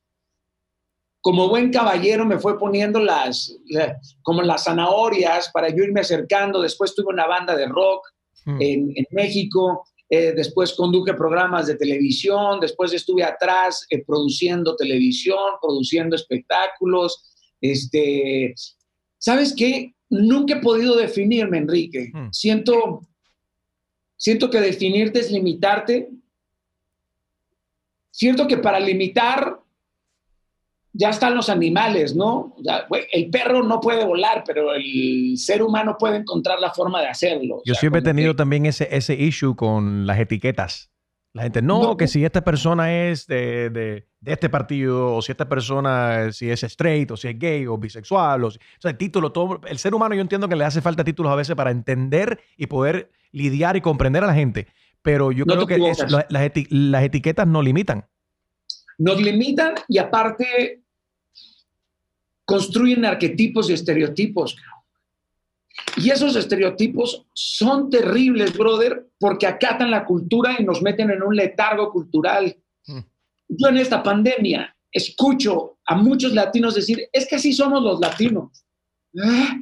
[1.22, 3.56] Como buen caballero me fue poniendo las,
[4.24, 6.62] como las zanahorias para yo irme acercando.
[6.62, 8.08] Después tuve una banda de rock
[8.46, 8.58] hmm.
[8.60, 9.86] en, México.
[10.10, 12.60] Eh, después conduje programas de televisión.
[12.60, 17.24] Después estuve atrás eh, produciendo televisión, produciendo espectáculos.
[17.62, 18.56] Este,
[19.20, 19.94] ¿Sabes qué?
[20.10, 22.10] Nunca he podido definirme, Enrique.
[22.12, 22.30] Hmm.
[22.32, 23.02] Siento,
[24.18, 26.10] siento que definirte es limitarte.
[28.10, 29.61] Siento que para limitar
[30.94, 32.56] ya están los animales, ¿no?
[33.12, 37.62] el perro no puede volar, pero el ser humano puede encontrar la forma de hacerlo.
[37.66, 40.92] Yo siempre he tenido también ese, ese issue con las etiquetas.
[41.34, 45.48] La gente, no, que si esta persona es de, de, este partido, o si esta
[45.48, 49.32] persona, si es straight, o si es gay, o bisexual, o, o sea, el título,
[49.32, 52.42] todo, el ser humano yo entiendo que le hace falta títulos a veces para entender
[52.58, 54.68] y poder lidiar y comprender a la gente.
[55.02, 58.06] Pero yo creo que las, las etiquetas no limitan.
[58.98, 60.82] Nos limitan y aparte
[62.46, 64.56] construyen arquetipos y estereotipos.
[65.98, 71.36] Y esos estereotipos son terribles, brother, porque acatan la cultura y nos meten en un
[71.36, 72.56] letargo cultural.
[72.88, 73.00] Mm.
[73.50, 78.66] Yo en esta pandemia escucho a muchos latinos decir, es que así somos los latinos.
[79.18, 79.58] ¿Ah?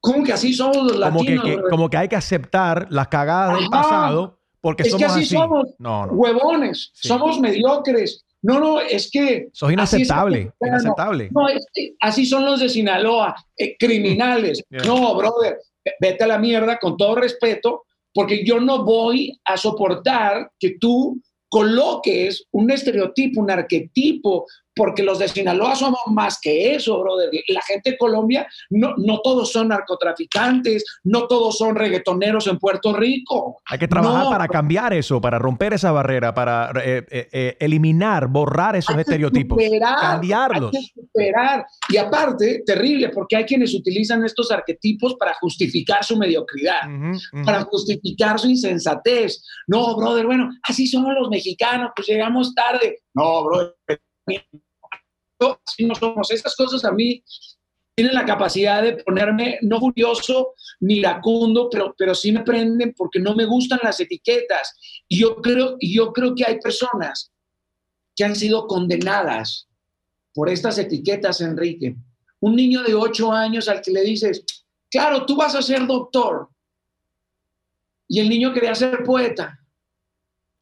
[0.00, 1.44] ¿Cómo que así somos los latinos?
[1.70, 5.68] Como que, hay que aceptar las cagadas del pasado porque es somos que así, somos
[5.78, 9.48] no, huevones, somos mediocres, No, no, es que...
[9.52, 11.30] Es inaceptable, inaceptable.
[11.32, 14.62] No, es que así son los de Sinaloa, eh, criminales.
[14.86, 15.58] No, brother,
[16.00, 17.84] vete a la mierda con todo respeto,
[18.14, 25.18] porque yo no voy a soportar que tú coloques un estereotipo, un arquetipo porque los
[25.18, 27.30] de Sinaloa somos más que eso, brother.
[27.48, 32.92] La gente de Colombia, no, no todos son narcotraficantes, no todos son reggaetoneros en Puerto
[32.92, 33.60] Rico.
[33.66, 38.28] Hay que trabajar para cambiar eso, para romper esa barrera, para eh, eh, eh, eliminar,
[38.28, 39.58] borrar esos estereotipos,
[40.00, 40.74] cambiarlos.
[40.74, 41.66] Hay que superar.
[41.88, 46.80] Y aparte, terrible, porque hay quienes utilizan estos arquetipos para justificar su mediocridad,
[47.44, 49.44] para justificar su insensatez.
[49.66, 53.00] No, brother, bueno, así somos los mexicanos, pues llegamos tarde.
[53.14, 53.74] No, brother
[55.78, 56.30] no somos.
[56.30, 57.22] Esas cosas a mí
[57.94, 63.20] tienen la capacidad de ponerme no furioso ni iracundo, pero, pero sí me prenden porque
[63.20, 64.74] no me gustan las etiquetas.
[65.08, 67.32] Y yo creo, yo creo que hay personas
[68.16, 69.68] que han sido condenadas
[70.32, 71.96] por estas etiquetas, Enrique.
[72.40, 74.44] Un niño de ocho años al que le dices,
[74.90, 76.48] claro, tú vas a ser doctor.
[78.08, 79.58] Y el niño quería ser poeta.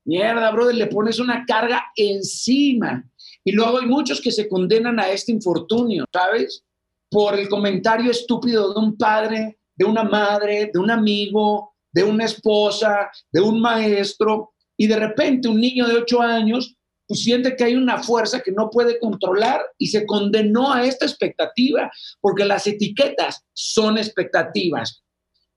[0.05, 3.05] Mierda, brother, le pones una carga encima.
[3.45, 6.63] Y luego hay muchos que se condenan a este infortunio, ¿sabes?
[7.11, 12.25] Por el comentario estúpido de un padre, de una madre, de un amigo, de una
[12.25, 14.53] esposa, de un maestro.
[14.77, 16.79] Y de repente un niño de ocho años
[17.09, 21.07] pues siente que hay una fuerza que no puede controlar y se condenó a esta
[21.07, 25.03] expectativa, porque las etiquetas son expectativas.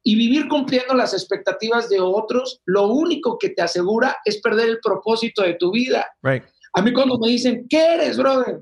[0.01, 4.79] Y vivir cumpliendo las expectativas de otros, lo único que te asegura es perder el
[4.79, 6.07] propósito de tu vida.
[6.23, 6.43] Right.
[6.73, 8.61] A mí cuando me dicen, ¿qué eres, brother?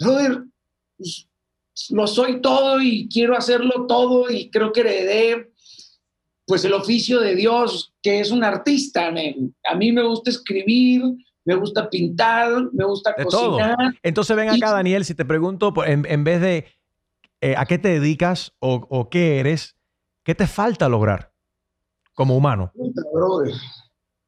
[0.00, 0.44] Brother,
[0.96, 1.28] pues,
[1.90, 5.52] lo soy todo y quiero hacerlo todo y creo que heredé
[6.46, 9.08] pues el oficio de Dios, que es un artista.
[9.08, 11.02] A mí me gusta escribir,
[11.44, 13.76] me gusta pintar, me gusta cocinar.
[14.02, 16.66] Entonces ven acá, Daniel, si te pregunto, en, vez de
[17.40, 19.76] eh, a qué te dedicas o, o, qué eres,
[20.24, 21.32] ¿qué te falta lograr
[22.12, 22.72] como humano?
[22.74, 23.54] Brother.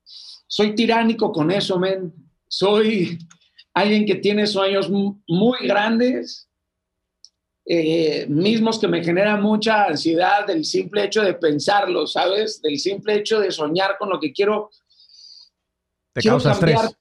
[0.05, 2.24] Soy tiránico con eso, men
[2.57, 3.19] soy
[3.73, 6.49] alguien que tiene sueños muy grandes,
[7.67, 12.63] eh, mismos que me generan mucha ansiedad del simple hecho de pensarlo, ¿sabes?
[12.63, 14.71] Del simple hecho de soñar con lo que quiero.
[16.13, 16.97] ¿Te causa estrés?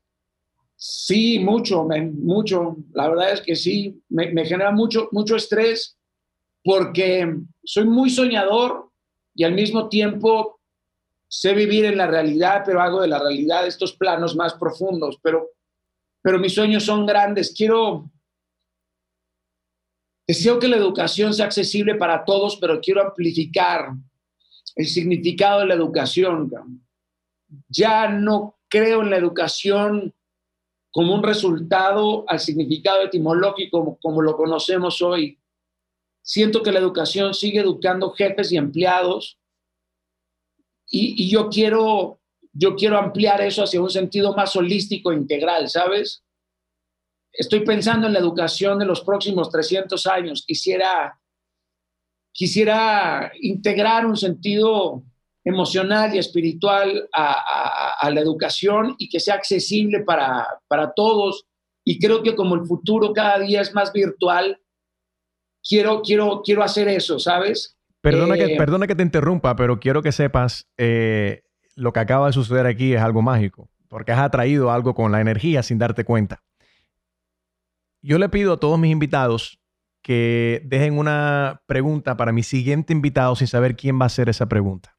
[0.76, 2.78] Sí, mucho, mucho.
[2.94, 5.98] La verdad es que sí, me, me genera mucho, mucho estrés
[6.64, 7.32] porque
[7.64, 8.90] soy muy soñador
[9.36, 10.60] y al mismo tiempo
[11.34, 15.50] sé vivir en la realidad, pero hago de la realidad estos planos más profundos, pero,
[16.22, 17.56] pero mis sueños son grandes.
[17.58, 18.12] Quiero,
[20.28, 23.94] deseo que la educación sea accesible para todos, pero quiero amplificar
[24.76, 26.52] el significado de la educación.
[27.68, 30.14] Ya no creo en la educación
[30.92, 35.40] como un resultado al significado etimológico como, como lo conocemos hoy.
[36.22, 39.40] Siento que la educación sigue educando jefes y empleados
[40.96, 42.20] y, yo, quiero,
[42.52, 46.24] yo quiero ampliar eso hacia un sentido más holístico e integral, ¿sabes?
[47.32, 50.44] Estoy pensando en la educación de los próximos 300 años.
[50.46, 51.20] Quisiera,
[52.32, 55.04] quisiera integrar un sentido
[55.44, 61.48] emocional y espiritual a, a, la educación y que sea accesible para, para todos.
[61.84, 64.62] Y creo que como el futuro cada día es más virtual,
[65.68, 67.76] quiero, quiero, quiero hacer eso, ¿sabes?
[68.04, 71.44] Perdona, que, eh, perdona que te interrumpa, pero quiero que sepas, eh,
[71.76, 75.22] lo que acaba de suceder aquí es algo mágico, porque has atraído algo con la
[75.22, 76.44] energía sin darte cuenta.
[78.02, 79.62] Yo le pido a todos mis invitados
[80.02, 84.48] que dejen una pregunta para mi siguiente invitado sin saber quién va a hacer esa
[84.48, 84.98] pregunta.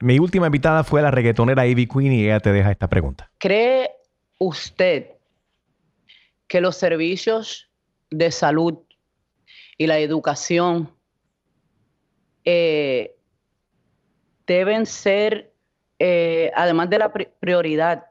[0.00, 3.30] Mi última invitada fue la reggaetonera Ivy Queen y ella te deja esta pregunta.
[3.36, 3.90] ¿Cree
[4.38, 5.08] usted
[6.48, 7.68] que los servicios
[8.10, 8.78] de salud
[9.76, 10.95] y la educación
[12.46, 13.16] eh,
[14.46, 15.52] deben ser,
[15.98, 18.04] eh, además de la prioridad,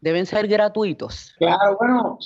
[0.00, 1.34] deben ser gratuitos.
[1.38, 2.18] Claro, bueno,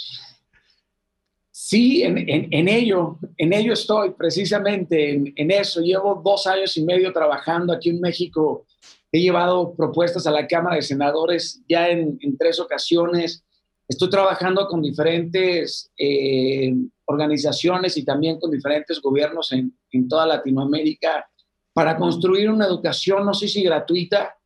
[1.51, 5.81] sí, en, ello, en ello estoy precisamente, en, eso.
[5.81, 8.67] Llevo dos años y medio trabajando aquí en México.
[9.11, 13.46] He llevado propuestas a la Cámara de Senadores ya en, tres ocasiones.
[13.89, 16.75] Estoy trabajando con diferentes eh,
[17.05, 19.73] organizaciones y también con diferentes gobiernos en,
[20.09, 21.29] toda Latinoamérica
[21.73, 24.37] para construir una educación, no sé si gratuita,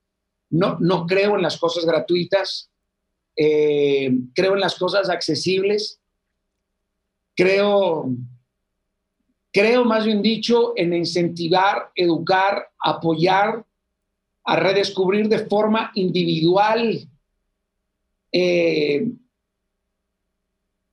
[0.51, 2.70] no, no creo en las cosas gratuitas,
[3.34, 6.01] eh, creo en las cosas accesibles,
[7.34, 8.11] creo,
[9.53, 13.64] creo más bien dicho en incentivar, educar, apoyar,
[14.45, 17.09] a redescubrir de forma individual
[18.32, 19.07] eh,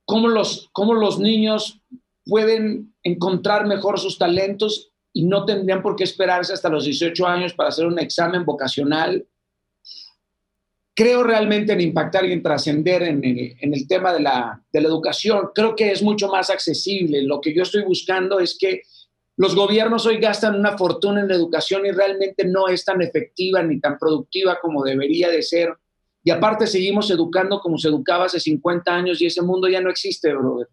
[0.08, 1.82] cómo los, cómo los niños
[2.24, 7.52] pueden encontrar mejor sus talentos y no tendrían por qué esperarse hasta los 18 años
[7.52, 9.26] para hacer un examen vocacional.
[10.94, 14.80] Creo realmente en impactar y en trascender en el, en el tema de la, de
[14.80, 15.50] la educación.
[15.54, 17.20] Creo que es mucho más accesible.
[17.20, 18.84] Lo que yo estoy buscando es que
[19.36, 23.62] los gobiernos hoy gastan una fortuna en la educación y realmente no es tan efectiva
[23.62, 25.76] ni tan productiva como debería de ser.
[26.28, 29.88] Y aparte seguimos educando como se educaba hace 50 años y ese mundo ya no
[29.88, 30.68] existe, brother.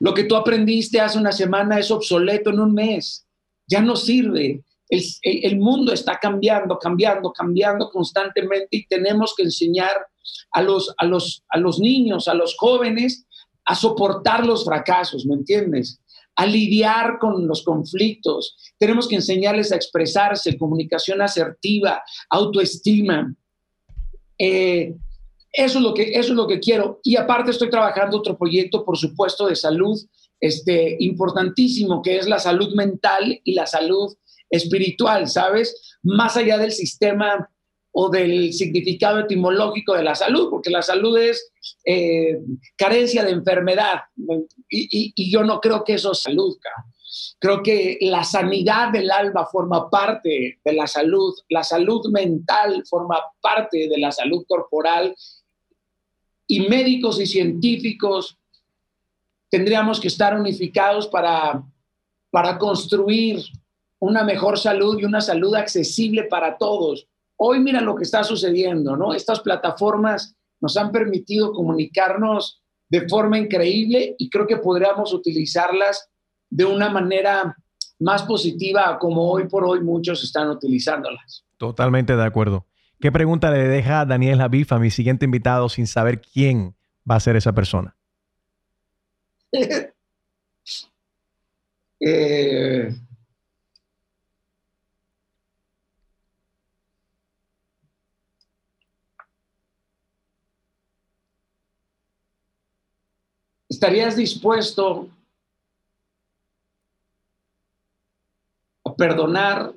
[0.00, 3.28] Lo que tú aprendiste hace una semana es obsoleto en un mes.
[3.68, 4.64] Ya no sirve.
[4.88, 9.92] El, mundo está cambiando, cambiando, cambiando constantemente y tenemos que enseñar
[10.50, 13.28] a los, a, los, a los niños, a los jóvenes,
[13.66, 16.00] a soportar los fracasos, ¿me entiendes?
[16.36, 18.56] a lidiar con los conflictos.
[18.78, 23.34] Tenemos que enseñarles a expresarse, comunicación asertiva, autoestima.
[24.40, 24.94] Eh,
[25.52, 27.00] eso, es lo que, eso es lo que quiero.
[27.02, 30.00] Y aparte estoy trabajando otro proyecto, por supuesto, de salud
[30.40, 34.16] este, importantísimo, que es la salud mental y la salud
[34.48, 35.98] espiritual, ¿sabes?
[36.02, 37.50] Más allá del sistema
[37.92, 41.52] o del significado etimológico de la salud, porque la salud es
[41.84, 42.38] eh,
[42.76, 44.02] carencia de enfermedad
[44.68, 46.56] y, yo no creo que eso salud.
[47.40, 53.18] Creo que la sanidad del alma forma parte de la salud, la salud mental forma
[53.40, 55.16] parte de la salud corporal
[56.46, 58.38] y médicos y científicos
[59.48, 61.64] tendríamos que estar unificados para,
[62.30, 63.42] para construir
[63.98, 67.08] una mejor salud y una salud accesible para todos
[67.42, 69.14] Hoy mira lo que está sucediendo, ¿no?
[69.14, 76.09] Estas plataformas nos han permitido comunicarnos de forma increíble y creo que podríamos utilizarlas
[76.50, 77.56] de una manera
[78.00, 81.44] más positiva como hoy por hoy muchos están utilizándolas.
[81.56, 82.66] Totalmente de acuerdo.
[83.00, 86.74] ¿Qué pregunta le deja Daniel Javif a mi siguiente invitado sin saber quién
[87.08, 87.96] va a ser esa persona?
[92.00, 92.94] eh,
[103.68, 105.08] ¿Estarías dispuesto
[109.00, 109.72] perdonar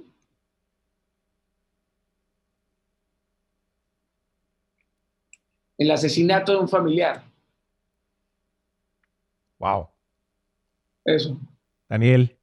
[5.78, 7.24] el asesinato de un familiar?
[9.59, 9.88] Wow.
[11.05, 11.39] Eso.
[11.88, 12.38] Daniel,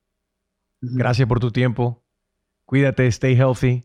[0.81, 2.03] gracias por tu tiempo.
[2.65, 3.85] Cuídate, stay healthy.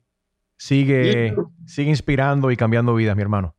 [0.56, 1.36] Sigue,
[1.66, 3.54] sigue inspirando y cambiando vidas, mi hermano.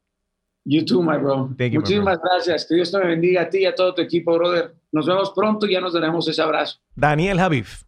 [0.65, 1.55] You too, my bro.
[1.59, 2.65] Thank you, Muchísimas gracias.
[2.67, 4.75] Que Dios te bendiga a ti y a todo tu equipo, brother.
[4.93, 6.79] Nos vemos pronto y ya nos daremos ese abrazo.
[6.95, 7.85] Daniel Javif.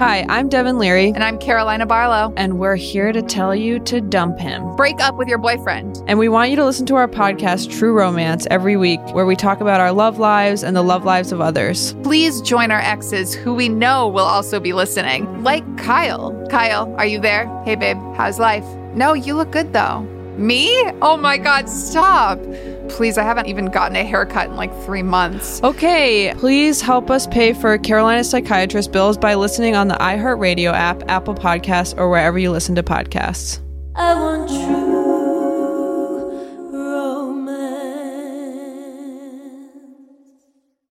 [0.00, 1.08] Hi, I'm Devin Leary.
[1.08, 2.32] And I'm Carolina Barlow.
[2.36, 4.76] And we're here to tell you to dump him.
[4.76, 6.04] Break up with your boyfriend.
[6.06, 9.34] And we want you to listen to our podcast, True Romance, every week, where we
[9.34, 11.94] talk about our love lives and the love lives of others.
[12.04, 16.46] Please join our exes, who we know will also be listening, like Kyle.
[16.48, 17.48] Kyle, are you there?
[17.64, 18.64] Hey, babe, how's life?
[18.94, 20.02] No, you look good, though.
[20.36, 20.70] Me?
[21.02, 22.38] Oh my God, stop.
[22.88, 25.62] Please, I haven't even gotten a haircut in like three months.
[25.62, 31.02] Okay, please help us pay for Carolina psychiatrist bills by listening on the iHeartRadio app,
[31.08, 33.60] Apple Podcasts, or wherever you listen to podcasts.
[33.94, 34.97] I want true.